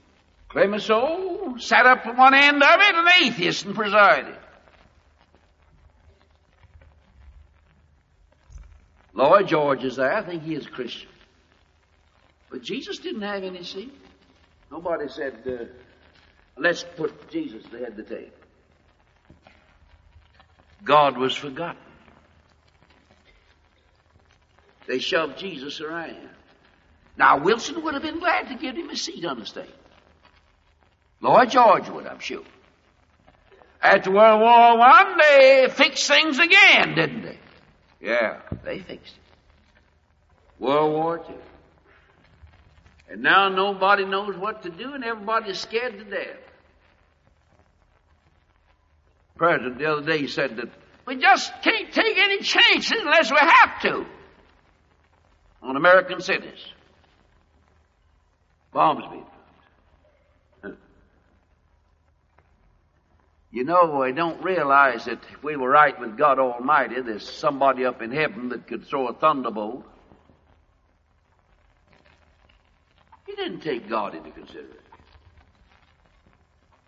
Clemenceau 0.49 1.55
sat 1.57 1.85
up 1.85 2.05
at 2.05 2.17
one 2.17 2.33
end 2.33 2.61
of 2.61 2.79
it, 2.79 2.95
an 2.95 3.07
atheist, 3.23 3.65
and 3.65 3.75
presided. 3.75 4.37
Lloyd 9.13 9.47
George 9.47 9.83
is 9.83 9.95
there. 9.95 10.13
I 10.13 10.25
think 10.25 10.43
he 10.43 10.55
is 10.55 10.67
a 10.67 10.69
Christian. 10.69 11.09
But 12.49 12.61
Jesus 12.61 12.99
didn't 12.99 13.21
have 13.21 13.43
any 13.43 13.63
seat. 13.63 13.93
Nobody 14.71 15.07
said, 15.07 15.43
uh, 15.47 15.65
let's 16.57 16.85
put 16.95 17.29
Jesus 17.29 17.63
the 17.71 17.79
head 17.79 17.95
the 17.95 18.03
table. 18.03 18.31
God 20.85 21.17
was 21.17 21.35
forgotten. 21.35 21.81
They 24.87 24.99
shoved 24.99 25.39
Jesus 25.39 25.81
around. 25.81 26.15
Now, 27.17 27.43
Wilson 27.43 27.83
would 27.83 27.95
have 27.95 28.03
been 28.03 28.19
glad 28.19 28.49
to 28.49 28.55
give 28.55 28.75
him 28.75 28.89
a 28.89 28.95
seat 28.95 29.25
on 29.25 29.39
the 29.39 29.45
stage. 29.45 29.69
Lloyd 31.21 31.49
George 31.49 31.89
would, 31.89 32.05
I'm 32.05 32.19
sure. 32.19 32.43
After 33.81 34.11
World 34.11 34.41
War 34.41 34.77
One, 34.77 35.17
they 35.17 35.67
fixed 35.71 36.07
things 36.07 36.37
again, 36.39 36.95
didn't 36.95 37.23
they? 37.23 37.39
Yeah, 38.01 38.41
they 38.63 38.79
fixed 38.79 39.15
it. 39.15 40.63
World 40.63 40.93
War 40.93 41.17
Two. 41.19 41.33
And 43.09 43.21
now 43.21 43.49
nobody 43.49 44.05
knows 44.05 44.35
what 44.35 44.63
to 44.63 44.69
do 44.69 44.93
and 44.93 45.03
everybody's 45.03 45.59
scared 45.59 45.97
to 45.97 46.03
death. 46.03 46.37
President 49.37 49.77
the 49.77 49.85
other 49.85 50.05
day 50.05 50.27
said 50.27 50.57
that 50.57 50.69
we 51.05 51.17
just 51.17 51.51
can't 51.61 51.91
take 51.91 52.17
any 52.17 52.39
chances 52.39 52.93
unless 52.99 53.31
we 53.31 53.37
have 53.37 53.81
to 53.81 54.05
on 55.61 55.75
American 55.75 56.21
cities. 56.21 56.65
Bombs 58.71 59.03
being 59.11 59.25
You 63.55 63.63
know, 63.63 64.01
I 64.01 64.11
don't 64.11 64.43
realize 64.43 65.05
that 65.05 65.19
if 65.31 65.41
we 65.41 65.55
were 65.55 65.69
right 65.69 65.97
with 65.97 66.17
God 66.17 66.39
Almighty, 66.39 66.99
there's 66.99 67.25
somebody 67.25 67.85
up 67.85 68.01
in 68.01 68.11
heaven 68.11 68.49
that 68.49 68.67
could 68.67 68.85
throw 68.85 69.07
a 69.07 69.13
thunderbolt. 69.13 69.85
He 73.25 73.33
didn't 73.33 73.61
take 73.61 73.87
God 73.87 74.13
into 74.13 74.29
consideration. 74.31 74.75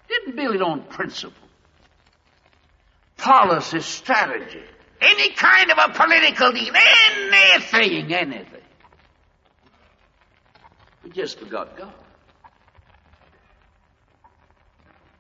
Didn't 0.10 0.36
build 0.36 0.56
it 0.56 0.62
on 0.62 0.84
principle, 0.84 1.47
policy, 3.28 3.82
strategy, 3.82 4.64
any 5.02 5.32
kind 5.34 5.70
of 5.70 5.78
a 5.78 5.94
political 5.94 6.54
deal, 6.54 6.74
anything, 6.74 8.14
anything. 8.14 8.62
He 11.04 11.10
just 11.10 11.38
forgot 11.38 11.78
God. 11.78 11.94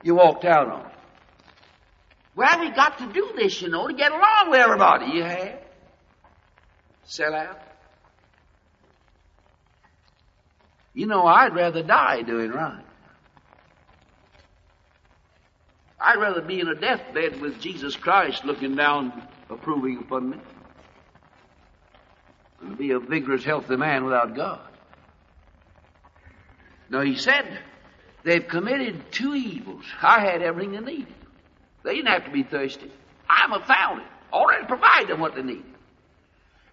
You 0.04 0.16
walked 0.16 0.46
out 0.46 0.70
on 0.70 0.86
it. 0.86 0.94
Well, 2.34 2.60
we 2.62 2.70
got 2.72 2.98
to 3.00 3.12
do 3.12 3.34
this, 3.36 3.62
you 3.62 3.68
know, 3.68 3.88
to 3.88 3.94
get 3.94 4.12
along 4.14 4.52
with 4.52 4.60
everybody. 4.62 5.08
You 5.08 5.24
have. 5.24 5.60
Sell 7.04 7.34
out. 7.34 7.60
You 10.94 11.08
know, 11.08 11.26
I'd 11.26 11.54
rather 11.54 11.84
die 11.84 12.22
doing 12.22 12.52
right. 12.52 12.87
I'd 16.00 16.20
rather 16.20 16.42
be 16.42 16.60
in 16.60 16.68
a 16.68 16.75
deathbed 16.75 17.42
with 17.42 17.60
Jesus 17.60 17.96
Christ 17.96 18.46
looking 18.46 18.75
down, 18.75 19.27
approving 19.50 19.98
upon 20.00 20.30
me, 20.30 20.38
than 22.62 22.75
be 22.75 22.92
a 22.92 23.00
vigorous, 23.00 23.44
healthy 23.44 23.75
man 23.75 24.06
without 24.06 24.36
God. 24.36 24.62
Now, 26.89 27.01
he 27.01 27.16
said, 27.16 27.60
they've 28.24 28.48
committed 28.48 29.12
two 29.12 29.36
evils. 29.36 29.84
I 30.01 30.22
had 30.22 30.42
everything 30.42 30.72
they 30.74 30.92
needed. 30.92 31.13
They 31.84 31.96
didn't 31.96 32.10
have 32.10 32.25
to 32.25 32.32
be 32.32 32.44
thirsty. 32.44 32.92
I'm 33.30 33.54
a 33.54 33.66
fountain. 33.66 34.06
Already 34.32 34.68
provide 34.68 35.08
them 35.08 35.20
what 35.20 35.36
they 35.36 35.42
need. 35.42 35.66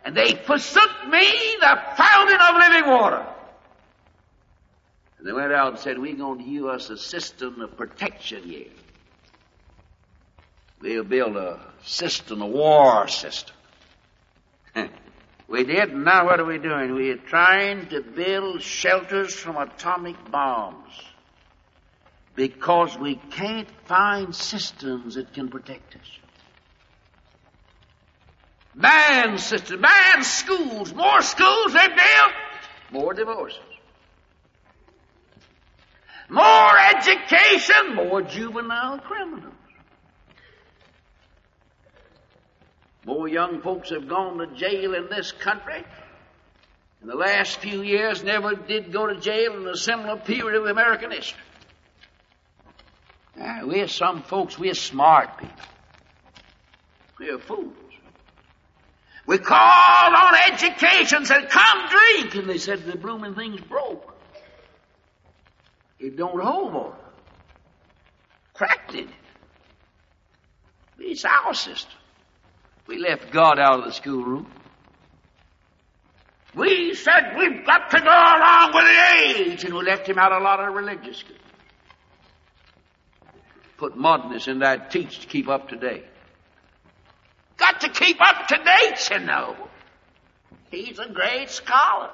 And 0.05 0.17
they 0.17 0.35
forsook 0.35 0.91
me, 1.09 1.57
the 1.61 1.79
fountain 1.97 2.39
of 2.41 2.57
living 2.57 2.91
water. 2.91 3.27
And 5.19 5.27
they 5.27 5.33
went 5.33 5.53
out 5.53 5.73
and 5.73 5.79
said, 5.79 5.99
we're 5.99 6.15
going 6.15 6.41
to 6.41 6.45
use 6.45 6.67
us 6.67 6.91
a 6.91 6.99
system 6.99 7.61
of 7.61 7.77
protection 7.77 8.43
here. 8.43 8.67
We'll 10.85 11.03
build 11.03 11.39
a 11.39 11.59
system, 11.83 12.43
a 12.43 12.47
war 12.47 13.09
system. 13.09 13.57
we 15.49 15.65
did, 15.65 15.89
and 15.89 16.05
now 16.05 16.27
what 16.27 16.39
are 16.39 16.45
we 16.45 16.59
doing? 16.59 16.95
We 16.95 17.09
are 17.09 17.17
trying 17.17 17.89
to 17.89 18.03
build 18.03 18.61
shelters 18.61 19.33
from 19.33 19.57
atomic 19.57 20.17
bombs 20.31 20.93
because 22.35 22.99
we 22.99 23.15
can't 23.31 23.71
find 23.87 24.35
systems 24.35 25.15
that 25.15 25.33
can 25.33 25.49
protect 25.49 25.97
us. 25.97 26.19
Man 28.75 29.39
systems, 29.39 29.81
man 29.81 30.23
schools, 30.23 30.93
more 30.93 31.23
schools 31.23 31.73
they 31.73 31.89
built, 31.89 32.33
more 32.91 33.15
divorces. 33.15 33.59
More 36.29 36.79
education, 36.79 37.95
more 37.95 38.21
juvenile 38.21 38.99
criminals. 38.99 39.55
More 43.05 43.29
young 43.29 43.61
folks 43.61 43.91
have 43.91 44.09
gone 44.09 44.39
to 44.39 44.47
jail 44.55 44.95
in 44.95 45.09
this 45.11 45.33
country 45.33 45.85
in 47.05 47.11
the 47.11 47.17
last 47.17 47.59
few 47.59 47.83
years 47.83 48.25
never 48.25 48.55
did 48.55 48.91
go 48.91 49.07
to 49.07 49.21
jail 49.21 49.55
in 49.61 49.69
a 49.69 49.77
similar 49.77 50.17
period 50.17 50.59
of 50.59 50.67
American 50.67 51.11
history. 51.11 51.39
Yeah, 53.37 53.65
we're 53.65 53.89
some 53.89 54.23
folks, 54.23 54.59
we're 54.59 54.73
smart 54.73 55.37
people. 55.37 55.55
We're 57.21 57.39
fools. 57.39 57.75
We 59.27 59.37
called 59.37 60.15
on 60.15 60.35
education, 60.51 61.27
said, 61.27 61.51
come 61.51 61.89
drink. 61.91 62.35
And 62.37 62.49
they 62.49 62.57
said, 62.57 62.87
the 62.87 62.97
blooming 62.97 63.35
thing's 63.35 63.61
broke. 63.61 64.17
It 65.99 66.17
don't 66.17 66.43
hold 66.43 66.73
water. 66.73 66.97
Cracked 68.55 68.95
it. 68.95 69.09
It's 70.99 71.27
our 71.27 71.53
system. 71.53 71.99
We 72.87 72.99
left 72.99 73.31
God 73.31 73.59
out 73.59 73.81
of 73.81 73.85
the 73.87 73.93
schoolroom. 73.93 74.47
We 76.55 76.95
said 76.95 77.35
we've 77.37 77.67
got 77.67 77.91
to 77.91 77.99
go 77.99 78.05
along 78.05 78.73
with 78.75 78.85
the 78.85 79.51
age, 79.51 79.65
and 79.65 79.75
we 79.75 79.83
left 79.83 80.09
him 80.09 80.19
out 80.19 80.33
a 80.33 80.39
lot 80.39 80.61
of 80.61 80.75
religious 80.75 81.19
schools 81.19 81.41
put 83.77 83.97
modernness 83.97 84.49
in 84.49 84.61
that 84.61 84.91
teach 84.91 85.21
to 85.21 85.27
keep 85.27 85.49
up 85.49 85.69
to 85.69 85.77
date. 85.77 86.05
Got 87.57 87.83
to 87.83 87.89
keep 87.89 88.17
up 88.21 88.49
to 88.49 88.57
date, 88.57 89.11
you 89.11 89.27
know. 89.27 89.57
He's 90.71 90.99
a 90.99 91.09
great 91.09 91.51
scholar. 91.51 92.11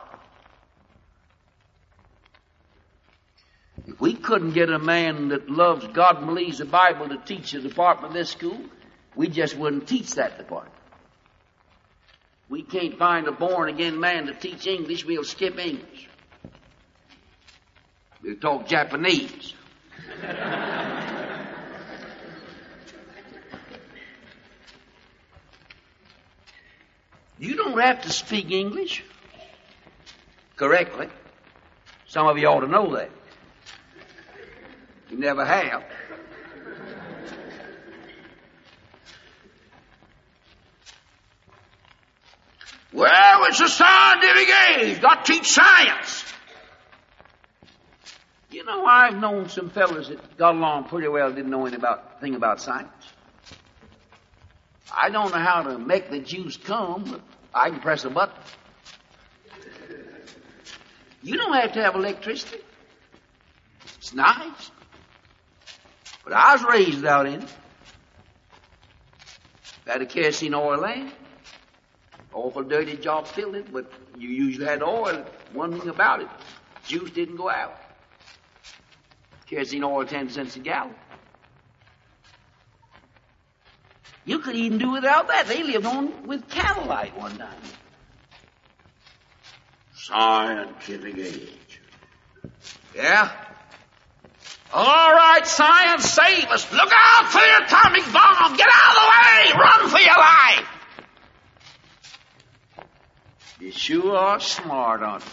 If 3.86 4.00
we 4.00 4.14
couldn't 4.14 4.52
get 4.52 4.68
a 4.68 4.78
man 4.78 5.28
that 5.28 5.48
loves 5.48 5.86
God 5.88 6.18
and 6.18 6.26
believes 6.26 6.58
the 6.58 6.66
Bible 6.66 7.08
to 7.08 7.18
teach 7.18 7.52
the 7.52 7.60
department 7.60 8.08
of 8.08 8.14
this 8.14 8.30
school, 8.30 8.58
we 9.14 9.28
just 9.28 9.56
wouldn't 9.56 9.88
teach 9.88 10.14
that 10.14 10.38
department. 10.38 10.74
We 12.48 12.62
can't 12.62 12.98
find 12.98 13.28
a 13.28 13.32
born 13.32 13.68
again 13.68 14.00
man 14.00 14.26
to 14.26 14.34
teach 14.34 14.66
English, 14.66 15.04
we'll 15.04 15.24
skip 15.24 15.58
English. 15.58 16.08
We'll 18.22 18.36
talk 18.36 18.66
Japanese. 18.66 19.54
You 27.38 27.56
don't 27.56 27.80
have 27.80 28.02
to 28.02 28.10
speak 28.10 28.50
English 28.50 29.02
correctly. 30.56 31.08
Some 32.06 32.26
of 32.26 32.36
you 32.36 32.46
ought 32.46 32.60
to 32.60 32.66
know 32.66 32.94
that. 32.96 33.10
You 35.10 35.18
never 35.18 35.44
have. 35.44 35.82
Well, 42.92 43.44
it's 43.44 43.60
a 43.60 43.68
scientific 43.68 44.48
age. 44.78 45.00
Got 45.00 45.24
to 45.24 45.32
teach 45.32 45.50
science. 45.50 46.24
You 48.50 48.64
know, 48.64 48.84
I've 48.84 49.16
known 49.16 49.48
some 49.48 49.70
fellows 49.70 50.08
that 50.08 50.36
got 50.36 50.56
along 50.56 50.88
pretty 50.88 51.06
well, 51.06 51.30
didn't 51.30 51.50
know 51.50 51.62
anything 51.62 51.78
about, 51.78 52.20
thing 52.20 52.34
about 52.34 52.60
science. 52.60 52.90
I 54.92 55.10
don't 55.10 55.30
know 55.32 55.38
how 55.38 55.62
to 55.62 55.78
make 55.78 56.10
the 56.10 56.18
juice 56.18 56.56
come, 56.56 57.04
but 57.04 57.20
I 57.54 57.70
can 57.70 57.78
press 57.78 58.04
a 58.04 58.10
button. 58.10 58.34
You 61.22 61.36
don't 61.36 61.52
have 61.52 61.72
to 61.74 61.82
have 61.82 61.94
electricity. 61.94 62.62
It's 63.98 64.14
nice. 64.14 64.70
But 66.24 66.32
I 66.32 66.54
was 66.54 66.64
raised 66.64 67.04
out 67.04 67.26
in 67.26 67.42
it. 67.42 67.54
Had 69.86 70.02
a 70.02 70.06
kerosene 70.06 70.54
oil 70.54 70.80
lamp. 70.80 71.12
Awful 72.32 72.62
dirty 72.62 72.96
job 72.96 73.26
filled 73.26 73.56
it, 73.56 73.72
but 73.72 73.90
you 74.16 74.28
usually 74.28 74.66
had 74.66 74.82
oil. 74.82 75.24
One 75.52 75.78
thing 75.78 75.88
about 75.88 76.20
it, 76.20 76.28
juice 76.86 77.10
didn't 77.10 77.36
go 77.36 77.50
out. 77.50 77.76
Kerosene 79.46 79.82
oil, 79.82 80.04
10 80.04 80.30
cents 80.30 80.56
a 80.56 80.60
gallon. 80.60 80.94
You 84.24 84.38
could 84.38 84.54
even 84.54 84.78
do 84.78 84.92
without 84.92 85.26
that. 85.28 85.48
They 85.48 85.64
lived 85.64 85.86
on 85.86 86.26
with 86.26 86.48
candlelight 86.48 87.18
one 87.18 87.36
time. 87.36 87.58
Scientific 89.96 91.18
age. 91.18 91.80
Yeah? 92.94 93.30
All 94.72 95.12
right, 95.12 95.44
science, 95.44 96.04
save 96.04 96.44
us. 96.46 96.72
Look 96.72 96.92
out 96.94 97.26
for 97.26 97.40
the 97.40 97.64
atomic 97.64 98.04
bomb. 98.12 98.56
Get 98.56 98.68
out 98.68 98.90
of 98.90 99.02
the 99.02 99.08
way. 99.10 99.60
Run 99.60 99.88
for 99.88 99.98
your 99.98 100.16
life. 100.16 100.79
You 103.60 103.70
sure 103.70 104.16
are 104.16 104.40
smart, 104.40 105.02
aren't 105.02 105.22
you? 105.22 105.30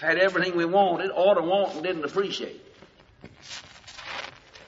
Had 0.00 0.18
everything 0.18 0.56
we 0.56 0.66
wanted, 0.66 1.10
ought 1.10 1.34
to 1.34 1.42
want 1.42 1.74
and 1.74 1.82
didn't 1.82 2.04
appreciate. 2.04 2.60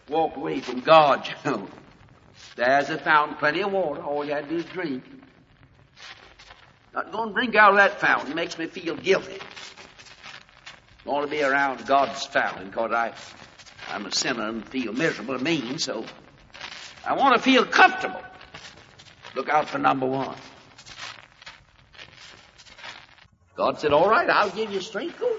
Walked 0.09 0.39
away 0.39 0.61
from 0.61 0.81
God, 0.81 1.29
you 1.29 1.51
know. 1.51 1.69
There's 2.57 2.89
a 2.89 2.97
fountain, 2.97 3.37
plenty 3.37 3.63
of 3.63 3.73
water. 3.73 4.03
All 4.03 4.25
you 4.25 4.33
had 4.33 4.49
to 4.49 4.51
do 4.51 4.57
is 4.57 4.65
drink. 4.65 5.05
Not 6.95 7.13
going 7.13 7.29
to 7.29 7.35
drink 7.35 7.55
out 7.55 7.73
of 7.73 7.77
that 7.77 8.01
fountain. 8.01 8.35
Makes 8.35 8.59
me 8.59 8.67
feel 8.67 8.97
guilty. 8.97 9.39
Want 11.05 11.27
to 11.27 11.31
be 11.31 11.43
around 11.43 11.87
God's 11.87 12.25
fountain 12.25 12.69
because 12.69 12.93
I, 12.93 13.13
I'm 13.91 14.07
a 14.07 14.13
sinner 14.13 14.49
and 14.49 14.67
feel 14.67 14.95
miserable 14.95 15.35
and 15.35 15.43
mean, 15.45 15.79
so 15.79 16.07
I 17.05 17.13
want 17.13 17.37
to 17.37 17.43
feel 17.43 17.67
comfortable. 17.67 18.23
Look 19.35 19.51
out 19.51 19.69
for 19.69 19.79
number 19.79 20.07
one. 20.07 20.37
God 23.57 23.81
said, 23.81 23.93
all 23.93 24.09
right, 24.09 24.29
I'll 24.29 24.51
give 24.51 24.71
you 24.71 24.81
strength. 24.81 25.19
Go, 25.19 25.35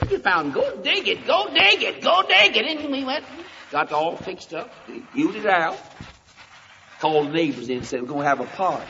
if 0.00 0.10
you 0.10 0.18
found, 0.18 0.54
go 0.54 0.76
dig 0.76 1.08
it, 1.08 1.26
go 1.26 1.48
dig 1.52 1.82
it, 1.82 2.00
go 2.00 2.22
dig 2.22 2.56
it. 2.56 2.64
And 2.64 2.92
we 2.92 3.04
went, 3.04 3.24
got 3.72 3.92
all 3.92 4.16
fixed 4.16 4.54
up, 4.54 4.72
hewed 5.12 5.34
it 5.34 5.46
out, 5.46 5.78
called 7.00 7.32
neighbors 7.32 7.68
in 7.68 7.78
and 7.78 7.86
said, 7.86 8.02
we're 8.02 8.08
going 8.08 8.22
to 8.22 8.28
have 8.28 8.40
a 8.40 8.46
party. 8.46 8.86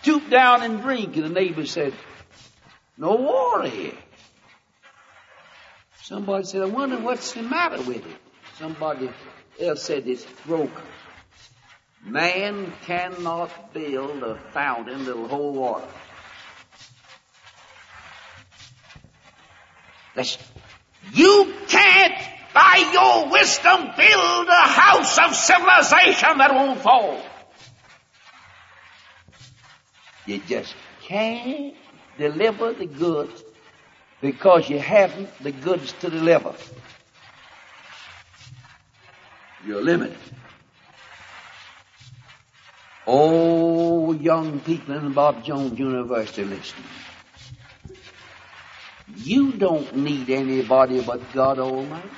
Stoop 0.00 0.30
down 0.30 0.62
and 0.62 0.80
drink. 0.80 1.16
And 1.16 1.26
the 1.26 1.28
neighbor 1.28 1.66
said, 1.66 1.92
no 2.96 3.14
water 3.14 3.68
here. 3.68 3.94
Somebody 6.00 6.44
said, 6.44 6.62
I 6.62 6.66
wonder 6.66 6.98
what's 6.98 7.32
the 7.32 7.42
matter 7.42 7.80
with 7.82 8.06
it. 8.06 8.16
Somebody 8.58 9.10
else 9.60 9.82
said 9.82 10.08
it's 10.08 10.26
broken. 10.46 10.82
Man 12.04 12.72
cannot 12.82 13.72
build 13.72 14.22
a 14.22 14.36
fountain 14.52 15.04
that'll 15.04 15.28
hold 15.28 15.56
water. 15.56 15.86
Listen. 20.16 20.42
You 21.12 21.54
can't, 21.68 22.14
by 22.54 22.90
your 22.92 23.30
wisdom, 23.30 23.90
build 23.96 24.48
a 24.48 24.68
house 24.68 25.18
of 25.18 25.34
civilization 25.34 26.38
that 26.38 26.54
won't 26.54 26.80
fall. 26.80 27.20
You 30.26 30.38
just 30.46 30.74
can't 31.02 31.74
deliver 32.18 32.72
the 32.72 32.86
goods 32.86 33.42
because 34.20 34.68
you 34.68 34.78
haven't 34.78 35.30
the 35.42 35.50
goods 35.50 35.92
to 36.00 36.10
deliver. 36.10 36.54
You're 39.66 39.82
limited. 39.82 40.16
Oh, 43.06 44.12
young 44.12 44.60
people 44.60 44.94
in 44.94 45.12
Bob 45.12 45.44
Jones 45.44 45.76
University 45.78 46.44
listening. 46.44 46.84
You 49.16 49.52
don't 49.52 49.96
need 49.96 50.30
anybody 50.30 51.00
but 51.02 51.20
God 51.32 51.58
Almighty. 51.58 52.08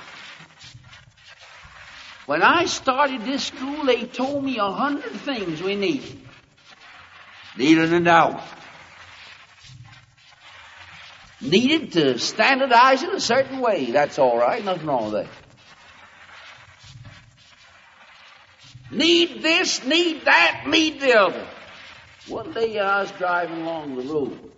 When 2.25 2.41
I 2.41 2.65
started 2.65 3.23
this 3.23 3.45
school, 3.45 3.85
they 3.85 4.05
told 4.05 4.43
me 4.43 4.57
a 4.57 4.71
hundred 4.71 5.11
things 5.11 5.61
we 5.61 5.75
needed. 5.75 6.19
Needed 7.57 7.85
an 7.85 7.93
endowment. 7.93 8.43
Needed 11.41 11.91
to 11.93 12.17
standardize 12.17 13.03
it 13.03 13.13
a 13.13 13.19
certain 13.19 13.59
way. 13.59 13.91
That's 13.91 14.17
all 14.17 14.37
right. 14.37 14.63
Nothing 14.63 14.87
wrong 14.87 15.11
with 15.11 15.25
that. 15.25 15.29
Need 18.91 19.41
this, 19.41 19.85
need 19.85 20.25
that, 20.25 20.63
need 20.67 21.01
the 21.01 21.17
other. 21.17 21.47
One 22.27 22.53
day 22.53 22.79
I 22.79 23.01
was 23.01 23.11
driving 23.11 23.61
along 23.61 23.95
the 23.95 24.03
road 24.03 24.51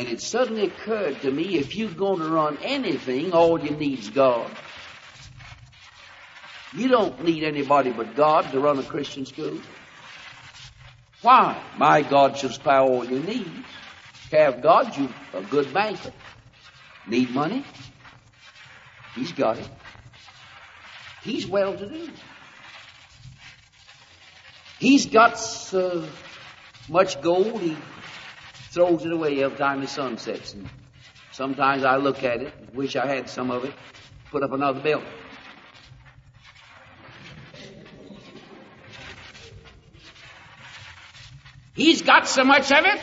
and 0.00 0.08
it 0.08 0.22
suddenly 0.22 0.64
occurred 0.64 1.20
to 1.20 1.30
me 1.30 1.58
if 1.58 1.76
you're 1.76 1.90
going 1.90 2.20
to 2.20 2.28
run 2.30 2.56
anything, 2.62 3.34
all 3.34 3.60
you 3.60 3.72
need 3.72 3.98
is 3.98 4.08
God. 4.08 4.50
You 6.74 6.88
don't 6.88 7.22
need 7.22 7.44
anybody 7.44 7.92
but 7.92 8.16
God 8.16 8.50
to 8.52 8.60
run 8.60 8.78
a 8.78 8.82
Christian 8.82 9.26
school. 9.26 9.60
Why? 11.20 11.62
My 11.76 12.00
God 12.00 12.38
shall 12.38 12.48
supply 12.48 12.78
all 12.78 13.04
your 13.04 13.22
needs. 13.22 13.50
Have 14.32 14.62
God, 14.62 14.96
you 14.96 15.10
a 15.34 15.42
good 15.42 15.70
banker. 15.74 16.12
Need 17.06 17.34
money? 17.34 17.62
He's 19.14 19.32
got 19.32 19.58
it. 19.58 19.68
He's 21.22 21.46
well 21.46 21.76
to 21.76 21.86
do. 21.86 22.08
He's 24.78 25.04
got 25.04 25.38
so 25.38 26.08
much 26.88 27.20
gold, 27.20 27.60
he 27.60 27.76
throws 28.70 29.04
it 29.04 29.12
away 29.12 29.42
every 29.42 29.58
time 29.58 29.80
the 29.80 29.88
sun 29.88 30.16
sets. 30.18 30.54
And 30.54 30.68
sometimes 31.32 31.84
I 31.84 31.96
look 31.96 32.24
at 32.24 32.40
it, 32.40 32.54
and 32.58 32.74
wish 32.74 32.96
I 32.96 33.06
had 33.06 33.28
some 33.28 33.50
of 33.50 33.64
it, 33.64 33.74
put 34.30 34.42
up 34.42 34.52
another 34.52 34.80
building. 34.80 35.08
He's 41.74 42.02
got 42.02 42.28
so 42.28 42.44
much 42.44 42.70
of 42.70 42.84
it. 42.84 43.00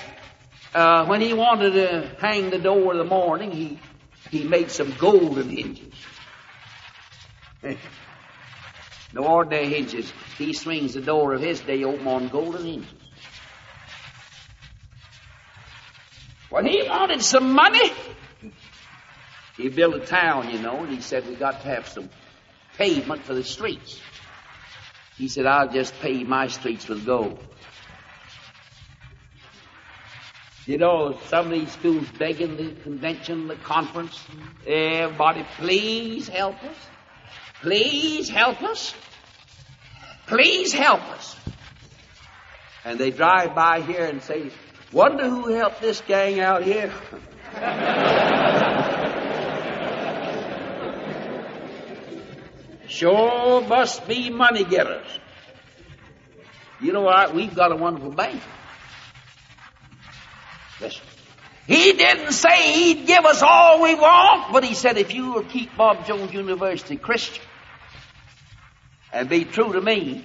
Uh, 0.73 1.05
when 1.05 1.21
he 1.21 1.33
wanted 1.33 1.71
to 1.71 2.11
hang 2.19 2.49
the 2.49 2.59
door 2.59 2.91
in 2.91 2.97
the 2.99 3.05
morning, 3.05 3.51
he 3.51 3.79
he 4.29 4.43
made 4.43 4.69
some 4.71 4.93
golden 4.99 5.49
hinges. 5.49 5.93
no 9.13 9.23
ordinary 9.23 9.69
hinges. 9.69 10.11
He 10.37 10.53
swings 10.53 10.93
the 10.93 11.01
door 11.01 11.33
of 11.33 11.41
his 11.41 11.61
day 11.61 11.83
open 11.83 12.07
on 12.07 12.27
golden 12.27 12.65
hinges. 12.65 12.96
When 16.49 16.65
he 16.65 16.83
wanted 16.87 17.21
some 17.23 17.53
money, 17.53 17.91
he 19.57 19.69
built 19.69 19.95
a 19.95 20.05
town, 20.05 20.49
you 20.51 20.59
know, 20.59 20.83
and 20.83 20.93
he 20.93 21.01
said 21.01 21.27
we 21.27 21.35
got 21.35 21.61
to 21.61 21.67
have 21.67 21.87
some 21.87 22.09
pavement 22.77 23.23
for 23.23 23.33
the 23.33 23.43
streets. 23.43 23.99
He 25.17 25.27
said, 25.27 25.45
I'll 25.45 25.69
just 25.69 25.99
pave 25.99 26.27
my 26.27 26.47
streets 26.47 26.87
with 26.87 27.05
gold. 27.05 27.39
You 30.67 30.77
know, 30.77 31.17
some 31.27 31.45
of 31.45 31.51
these 31.51 31.71
schools 31.71 32.05
begging 32.19 32.57
the 32.57 32.71
convention, 32.81 33.47
the 33.47 33.55
conference, 33.55 34.21
everybody, 34.65 35.45
please 35.57 36.27
help 36.27 36.61
us. 36.63 36.75
Please 37.61 38.29
help 38.29 38.61
us. 38.61 38.93
Please 40.27 40.73
help 40.73 41.01
us. 41.11 41.35
And 42.83 42.99
they 42.99 43.11
drive 43.11 43.55
by 43.55 43.81
here 43.81 44.05
and 44.05 44.21
say, 44.21 44.51
Wonder 44.91 45.29
who 45.29 45.47
helped 45.53 45.81
this 45.81 46.01
gang 46.01 46.39
out 46.39 46.63
here. 46.63 46.91
sure 52.87 53.61
must 53.61 54.07
be 54.07 54.29
money 54.29 54.63
getters. 54.63 55.05
You 56.81 56.93
know 56.93 57.01
what? 57.01 57.33
We've 57.33 57.53
got 57.53 57.71
a 57.71 57.75
wonderful 57.75 58.11
bank. 58.11 58.41
Listen. 60.79 61.01
He 61.65 61.93
didn't 61.93 62.31
say 62.31 62.73
he'd 62.73 63.07
give 63.07 63.25
us 63.25 63.41
all 63.41 63.81
we 63.81 63.93
want, 63.93 64.53
but 64.53 64.63
he 64.63 64.73
said 64.73 64.97
if 64.97 65.13
you 65.13 65.33
will 65.33 65.43
keep 65.43 65.75
Bob 65.75 66.05
Jones 66.05 66.33
University 66.33 66.95
Christian 66.95 67.43
and 69.11 69.27
be 69.27 69.43
true 69.43 69.73
to 69.73 69.81
me, 69.81 70.23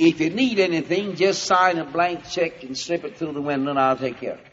if 0.00 0.18
you 0.18 0.30
need 0.30 0.58
anything, 0.58 1.14
just 1.14 1.42
sign 1.42 1.76
a 1.76 1.84
blank 1.84 2.26
check 2.26 2.62
and 2.62 2.76
slip 2.76 3.04
it 3.04 3.18
through 3.18 3.32
the 3.32 3.42
window 3.42 3.70
and 3.70 3.78
I'll 3.78 3.98
take 3.98 4.18
care 4.18 4.32
of 4.32 4.38
it. 4.38 4.46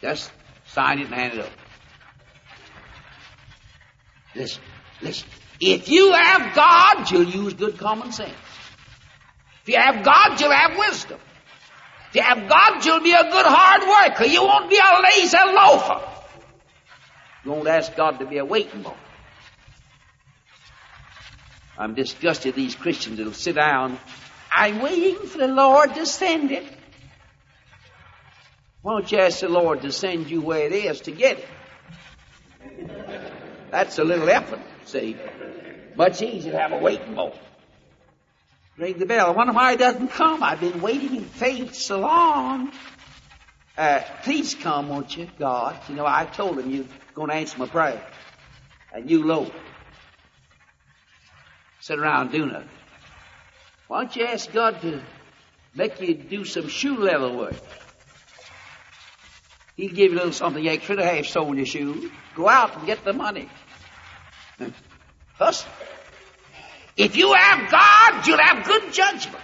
Just 0.00 0.30
sign 0.66 1.00
it 1.00 1.06
and 1.06 1.14
hand 1.14 1.32
it 1.34 1.40
over. 1.40 1.50
Listen, 4.36 4.62
listen. 5.02 5.28
If 5.60 5.88
you 5.88 6.12
have 6.12 6.54
God, 6.54 7.10
you'll 7.10 7.24
use 7.24 7.54
good 7.54 7.76
common 7.76 8.12
sense. 8.12 8.30
If 9.62 9.74
you 9.74 9.76
have 9.76 10.04
God, 10.04 10.40
you'll 10.40 10.52
have 10.52 10.78
wisdom. 10.78 11.18
If 12.10 12.14
you 12.14 12.22
have 12.22 12.48
God, 12.48 12.84
you'll 12.84 13.02
be 13.02 13.12
a 13.12 13.24
good 13.24 13.46
hard 13.46 13.82
worker. 13.82 14.24
You 14.24 14.42
won't 14.42 14.70
be 14.70 14.78
a 14.78 15.02
lazy 15.02 15.36
loafer. 15.36 16.00
You 17.44 17.50
won't 17.50 17.66
ask 17.66 17.96
God 17.96 18.20
to 18.20 18.26
be 18.26 18.38
a 18.38 18.44
waiting 18.44 18.82
boy. 18.82 18.94
I'm 21.80 21.94
disgusted 21.94 22.54
these 22.54 22.74
Christians 22.74 23.16
that'll 23.16 23.32
sit 23.32 23.54
down. 23.54 23.98
I'm 24.52 24.82
waiting 24.82 25.26
for 25.26 25.38
the 25.38 25.48
Lord 25.48 25.94
to 25.94 26.04
send 26.04 26.50
it. 26.50 26.70
Why 28.82 28.92
don't 28.92 29.10
you 29.10 29.18
ask 29.18 29.40
the 29.40 29.48
Lord 29.48 29.80
to 29.82 29.90
send 29.90 30.30
you 30.30 30.42
where 30.42 30.66
it 30.66 30.72
is 30.72 31.00
to 31.02 31.10
get 31.10 31.38
it? 31.38 31.48
That's 33.70 33.98
a 33.98 34.04
little 34.04 34.28
effort, 34.28 34.60
see. 34.84 35.16
Much 35.96 36.20
easier 36.20 36.52
to 36.52 36.58
have 36.58 36.72
a 36.72 36.78
waiting 36.78 37.14
bowl. 37.14 37.34
Ring 38.76 38.98
the 38.98 39.06
bell. 39.06 39.28
I 39.28 39.30
wonder 39.30 39.54
why 39.54 39.70
he 39.70 39.78
doesn't 39.78 40.08
come. 40.08 40.42
I've 40.42 40.60
been 40.60 40.82
waiting 40.82 41.16
in 41.16 41.24
faith 41.24 41.74
so 41.74 42.00
long. 42.00 42.72
Uh, 43.78 44.02
please 44.22 44.54
come, 44.54 44.90
won't 44.90 45.16
you, 45.16 45.30
God? 45.38 45.78
You 45.88 45.94
know, 45.94 46.06
I 46.06 46.26
told 46.26 46.58
him 46.58 46.70
you're 46.70 46.84
going 47.14 47.30
to 47.30 47.36
answer 47.36 47.58
my 47.58 47.66
prayer. 47.66 48.04
And 48.92 49.08
you, 49.08 49.24
Lord. 49.24 49.52
Sit 51.80 51.98
around 51.98 52.30
doing 52.30 52.52
nothing. 52.52 52.68
Why 53.88 54.02
don't 54.02 54.16
you 54.16 54.26
ask 54.26 54.52
God 54.52 54.80
to 54.82 55.02
make 55.74 56.00
you 56.00 56.14
do 56.14 56.44
some 56.44 56.68
shoe 56.68 56.96
leather 56.98 57.32
work? 57.32 57.54
He'll 59.76 59.88
give 59.88 60.12
you 60.12 60.16
a 60.16 60.18
little 60.18 60.32
something 60.32 60.68
extra 60.68 60.96
to 60.96 61.04
have 61.04 61.26
sold 61.26 61.56
your 61.56 61.66
shoes. 61.66 62.10
Go 62.36 62.48
out 62.48 62.76
and 62.76 62.86
get 62.86 63.02
the 63.04 63.12
money. 63.12 63.48
First, 65.38 65.66
if 66.96 67.16
you 67.16 67.32
have 67.32 67.70
God, 67.70 68.26
you'll 68.26 68.38
have 68.38 68.66
good 68.66 68.92
judgment. 68.92 69.42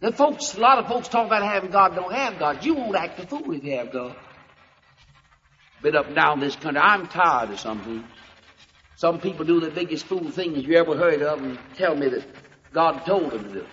The 0.00 0.12
folks, 0.12 0.54
a 0.54 0.60
lot 0.60 0.78
of 0.78 0.88
folks 0.88 1.08
talk 1.08 1.26
about 1.26 1.42
having 1.42 1.70
God, 1.70 1.94
don't 1.94 2.12
have 2.12 2.38
God. 2.38 2.64
You 2.64 2.74
won't 2.74 2.96
act 2.96 3.20
a 3.20 3.26
fool 3.26 3.52
if 3.52 3.62
you 3.62 3.76
have 3.76 3.92
God. 3.92 4.16
Been 5.82 5.96
up 5.96 6.06
and 6.06 6.14
down 6.14 6.40
this 6.40 6.56
country. 6.56 6.80
I'm 6.80 7.06
tired 7.08 7.50
of 7.50 7.60
some 7.60 7.80
things. 7.82 8.04
Some 9.04 9.20
people 9.20 9.44
do 9.44 9.60
the 9.60 9.68
biggest 9.68 10.06
fool 10.06 10.30
things 10.30 10.64
you 10.64 10.78
ever 10.78 10.96
heard 10.96 11.20
of 11.20 11.42
and 11.42 11.58
tell 11.76 11.94
me 11.94 12.08
that 12.08 12.24
God 12.72 13.04
told 13.04 13.32
them 13.32 13.44
to 13.44 13.52
do. 13.52 13.66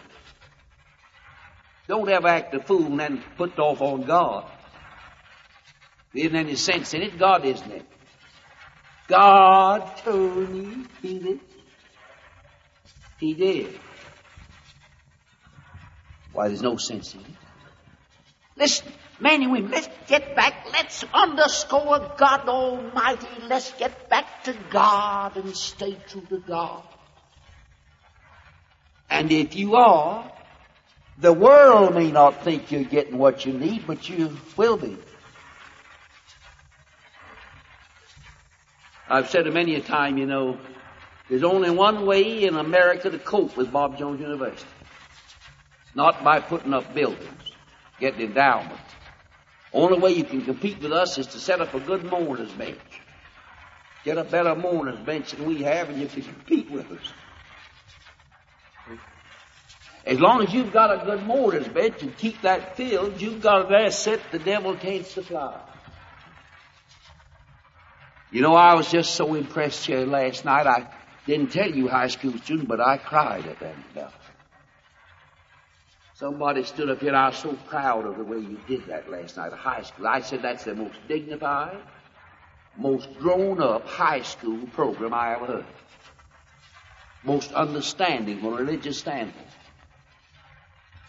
Don't 1.88 2.10
ever 2.10 2.28
act 2.28 2.54
a 2.54 2.60
fool 2.60 2.88
and 2.88 3.00
then 3.00 3.24
put 3.38 3.58
off 3.58 3.82
on 3.82 4.02
God. 4.02 4.52
There 6.14 6.26
isn't 6.26 6.36
any 6.36 6.56
sense 6.58 6.94
in 6.94 7.02
it. 7.02 7.18
God 7.18 7.46
isn't 7.46 7.72
it. 7.72 7.86
God 9.08 9.96
told 10.04 10.50
me 10.50 10.84
he 11.02 11.20
did. 11.20 11.40
He 13.18 13.34
did. 13.34 13.80
Why, 16.34 16.50
there's 16.50 16.62
no 16.62 16.76
sense 16.76 17.14
in 17.14 17.22
it. 17.22 17.26
Listen, 18.58 18.92
men 19.22 19.44
and 19.44 19.52
women, 19.52 19.72
let's 19.72 19.88
get 20.08 20.36
back. 20.36 20.66
Let's 20.74 21.06
underscore 21.14 22.12
God 22.18 22.50
Almighty. 22.50 23.28
Let's 23.48 23.72
get 23.74 24.10
back 24.10 24.44
to 24.44 24.56
God 24.70 25.38
and 25.38 25.56
stay 25.56 25.96
true 26.08 26.26
to 26.30 26.40
God. 26.40 26.84
And 29.10 29.32
if 29.32 29.56
you 29.56 29.76
are, 29.76 30.32
the 31.18 31.34
world 31.34 31.94
may 31.94 32.12
not 32.12 32.44
think 32.44 32.72
you're 32.72 32.84
getting 32.84 33.18
what 33.18 33.46
you 33.46 33.54
need, 33.54 33.86
but 33.86 34.10
you 34.10 34.36
will 34.58 34.78
be. 34.78 34.98
I've 39.08 39.30
said 39.30 39.46
it 39.46 39.54
many 39.54 39.76
a 39.76 39.82
time, 39.82 40.18
you 40.18 40.26
know, 40.26 40.58
there's 41.30 41.44
only 41.44 41.70
one 41.70 42.06
way 42.06 42.44
in 42.44 42.56
America 42.56 43.10
to 43.10 43.20
cope 43.20 43.56
with 43.56 43.72
Bob 43.72 43.98
Jones 43.98 44.20
University. 44.20 44.70
Not 45.94 46.24
by 46.24 46.40
putting 46.40 46.74
up 46.74 46.94
buildings, 46.94 47.52
getting 48.00 48.22
endowments. 48.22 48.91
Only 49.74 50.00
way 50.00 50.12
you 50.12 50.24
can 50.24 50.44
compete 50.44 50.82
with 50.82 50.92
us 50.92 51.18
is 51.18 51.28
to 51.28 51.40
set 51.40 51.62
up 51.62 51.74
a 51.74 51.80
good 51.80 52.04
mourner's 52.04 52.52
bench. 52.52 52.80
Get 54.04 54.18
a 54.18 54.24
better 54.24 54.56
mourner's 54.56 55.00
bench 55.00 55.32
than 55.32 55.46
we 55.46 55.64
have 55.64 55.90
and 55.90 56.02
you 56.02 56.08
can 56.08 56.24
compete 56.24 56.70
with 56.70 56.92
us. 56.92 57.14
As 60.06 60.20
long 60.20 60.42
as 60.44 60.54
you've 60.54 60.74
got 60.74 60.92
a 60.92 61.06
good 61.06 61.24
mourner's 61.26 61.68
bench 61.68 62.02
and 62.02 62.18
keep 62.18 62.42
that 62.42 62.76
filled, 62.76 63.22
you've 63.22 63.42
got 63.42 63.68
an 63.68 63.86
asset 63.86 64.20
the 64.32 64.40
devil 64.40 64.76
can't 64.76 65.06
supply. 65.06 65.60
You 68.32 68.42
know, 68.42 68.56
I 68.56 68.74
was 68.76 68.90
just 68.90 69.14
so 69.14 69.36
impressed 69.36 69.86
here 69.86 70.06
last 70.06 70.44
night. 70.44 70.66
I 70.66 70.88
didn't 71.28 71.52
tell 71.52 71.70
you, 71.70 71.88
high 71.88 72.08
school 72.08 72.38
student, 72.40 72.68
but 72.68 72.80
I 72.80 72.98
cried 72.98 73.46
at 73.46 73.60
that 73.60 73.76
stuff. 73.92 74.21
Somebody 76.22 76.64
stood 76.66 76.92
up 76.92 77.00
here, 77.00 77.10
and 77.10 77.18
I 77.18 77.30
was 77.30 77.38
so 77.38 77.54
proud 77.68 78.06
of 78.06 78.16
the 78.16 78.24
way 78.24 78.38
you 78.38 78.60
did 78.68 78.86
that 78.86 79.10
last 79.10 79.38
night 79.38 79.54
at 79.54 79.58
high 79.58 79.82
school. 79.82 80.06
I 80.06 80.22
said 80.22 80.44
that's 80.44 80.66
the 80.66 80.76
most 80.76 80.96
dignified, 81.08 81.80
most 82.78 83.12
grown 83.18 83.60
up 83.60 83.88
high 83.88 84.22
school 84.22 84.68
program 84.68 85.16
I 85.16 85.34
ever 85.34 85.48
heard. 85.48 85.66
Most 87.24 87.52
understanding 87.54 88.40
from 88.40 88.54
a 88.54 88.58
religious 88.58 89.00
standpoint. 89.00 89.48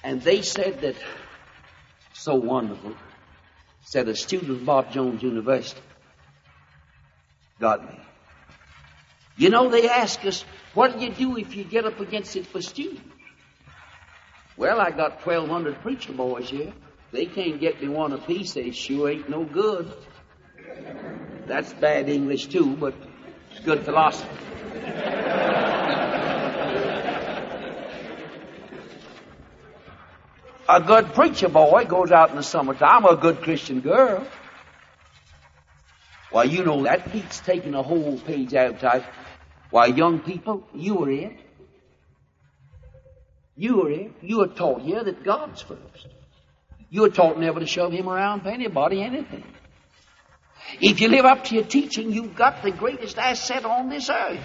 And 0.03 0.23
they 0.23 0.41
said 0.41 0.81
that, 0.81 0.97
so 2.15 2.37
wonderful, 2.37 2.95
said 3.83 4.09
a 4.09 4.17
student 4.17 4.51
of 4.51 4.65
Bob 4.65 4.93
Jones 4.93 5.23
University 5.23 5.83
got 7.61 7.85
me. 7.87 8.01
You 9.37 9.51
know, 9.51 9.69
they 9.69 9.91
ask 9.91 10.25
us, 10.25 10.43
what 10.73 10.99
do 10.99 11.05
you 11.05 11.11
do 11.11 11.37
if 11.37 11.55
you 11.55 11.65
get 11.65 11.85
up 11.85 12.01
against 12.01 12.35
it 12.35 12.47
for 12.47 12.63
students? 12.63 13.03
Well, 14.57 14.81
I 14.81 14.91
got 14.91 15.25
1,200 15.25 15.81
preacher 15.81 16.13
boys 16.13 16.51
here. 16.51 16.73
They 17.11 17.27
can't 17.27 17.61
get 17.61 17.81
me 17.83 17.89
one 17.89 18.13
apiece. 18.13 18.55
They 18.55 18.71
sure 18.71 19.11
ain't 19.11 19.29
no 19.29 19.45
good. 19.45 19.93
That's 21.47 21.73
bad 21.75 22.09
English 22.09 22.47
too, 22.47 22.77
but 22.77 22.95
it's 23.51 23.61
good 23.61 23.85
philosophy. 23.85 24.29
a 30.69 30.81
good 30.81 31.13
preacher 31.13 31.49
boy 31.49 31.85
goes 31.85 32.11
out 32.13 32.31
in 32.31 32.37
the 32.37 32.43
summertime, 32.43 33.05
a 33.05 33.17
good 33.17 33.43
Christian 33.43 33.81
girl. 33.81 34.27
Why, 36.31 36.45
you 36.45 36.65
know, 36.65 36.85
that 36.85 37.13
beats 37.13 37.41
taking 37.41 37.75
a 37.75 37.83
whole 37.83 38.19
page 38.19 38.55
out 38.55 38.75
of 38.75 38.81
type. 38.81 39.05
Why, 39.71 39.87
young 39.87 40.21
people, 40.21 40.67
you 40.75 41.05
are 41.05 41.11
it. 41.11 41.37
You 43.63 43.87
are. 43.87 44.11
You 44.23 44.41
are 44.41 44.49
taught 44.49 44.83
here 44.83 45.05
that 45.05 45.23
God's 45.23 45.63
first. 45.63 46.09
You 46.91 47.05
are 47.05 47.11
taught 47.11 47.39
never 47.39 47.61
to 47.61 47.67
shove 47.67 47.93
Him 47.93 48.09
around 48.09 48.41
for 48.41 48.49
anybody, 48.49 49.01
anything. 49.01 49.45
If 50.81 51.01
you 51.01 51.07
live 51.07 51.25
up 51.25 51.45
to 51.45 51.55
your 51.55 51.63
teaching, 51.63 52.11
you've 52.11 52.35
got 52.35 52.65
the 52.65 52.73
greatest 52.73 53.19
asset 53.19 53.65
on 53.65 53.89
this 53.89 54.11
earth. 54.11 54.45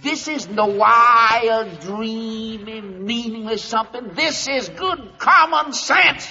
This 0.00 0.28
isn't 0.28 0.56
a 0.56 0.64
wild, 0.64 1.80
dreamy, 1.80 2.82
meaningless 2.82 3.64
something. 3.64 4.10
This 4.14 4.46
is 4.46 4.68
good 4.68 5.18
common 5.18 5.72
sense. 5.72 6.28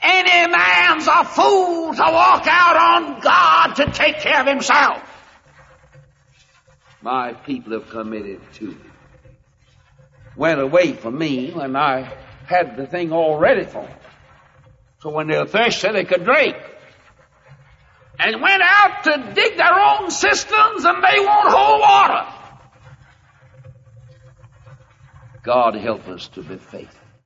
Any 0.00 0.48
man's 0.48 1.08
a 1.08 1.24
fool 1.24 1.92
to 1.92 2.02
walk 2.02 2.46
out 2.46 2.76
on 2.76 3.20
God 3.20 3.74
to 3.78 3.90
take 3.90 4.20
care 4.20 4.42
of 4.42 4.46
himself. 4.46 5.02
My 7.02 7.32
people 7.32 7.72
have 7.72 7.88
committed 7.88 8.40
to 8.54 8.76
went 10.38 10.60
away 10.60 10.92
from 10.92 11.18
me 11.18 11.50
when 11.50 11.76
I 11.76 12.16
had 12.46 12.76
the 12.76 12.86
thing 12.86 13.12
all 13.12 13.38
ready 13.38 13.64
for 13.64 13.82
them. 13.82 13.98
So 15.00 15.10
when 15.10 15.26
they 15.26 15.36
were 15.36 15.46
thirsty, 15.46 15.92
they 15.92 16.04
could 16.04 16.24
drink. 16.24 16.56
And 18.20 18.40
went 18.40 18.62
out 18.62 19.04
to 19.04 19.32
dig 19.34 19.56
their 19.56 19.74
own 19.74 20.10
cisterns 20.10 20.84
and 20.84 21.04
they 21.04 21.20
won't 21.20 21.50
hold 21.50 21.80
water. 21.80 22.34
God 25.42 25.74
help 25.76 26.08
us 26.08 26.28
to 26.28 26.42
be 26.42 26.56
faithful. 26.56 26.97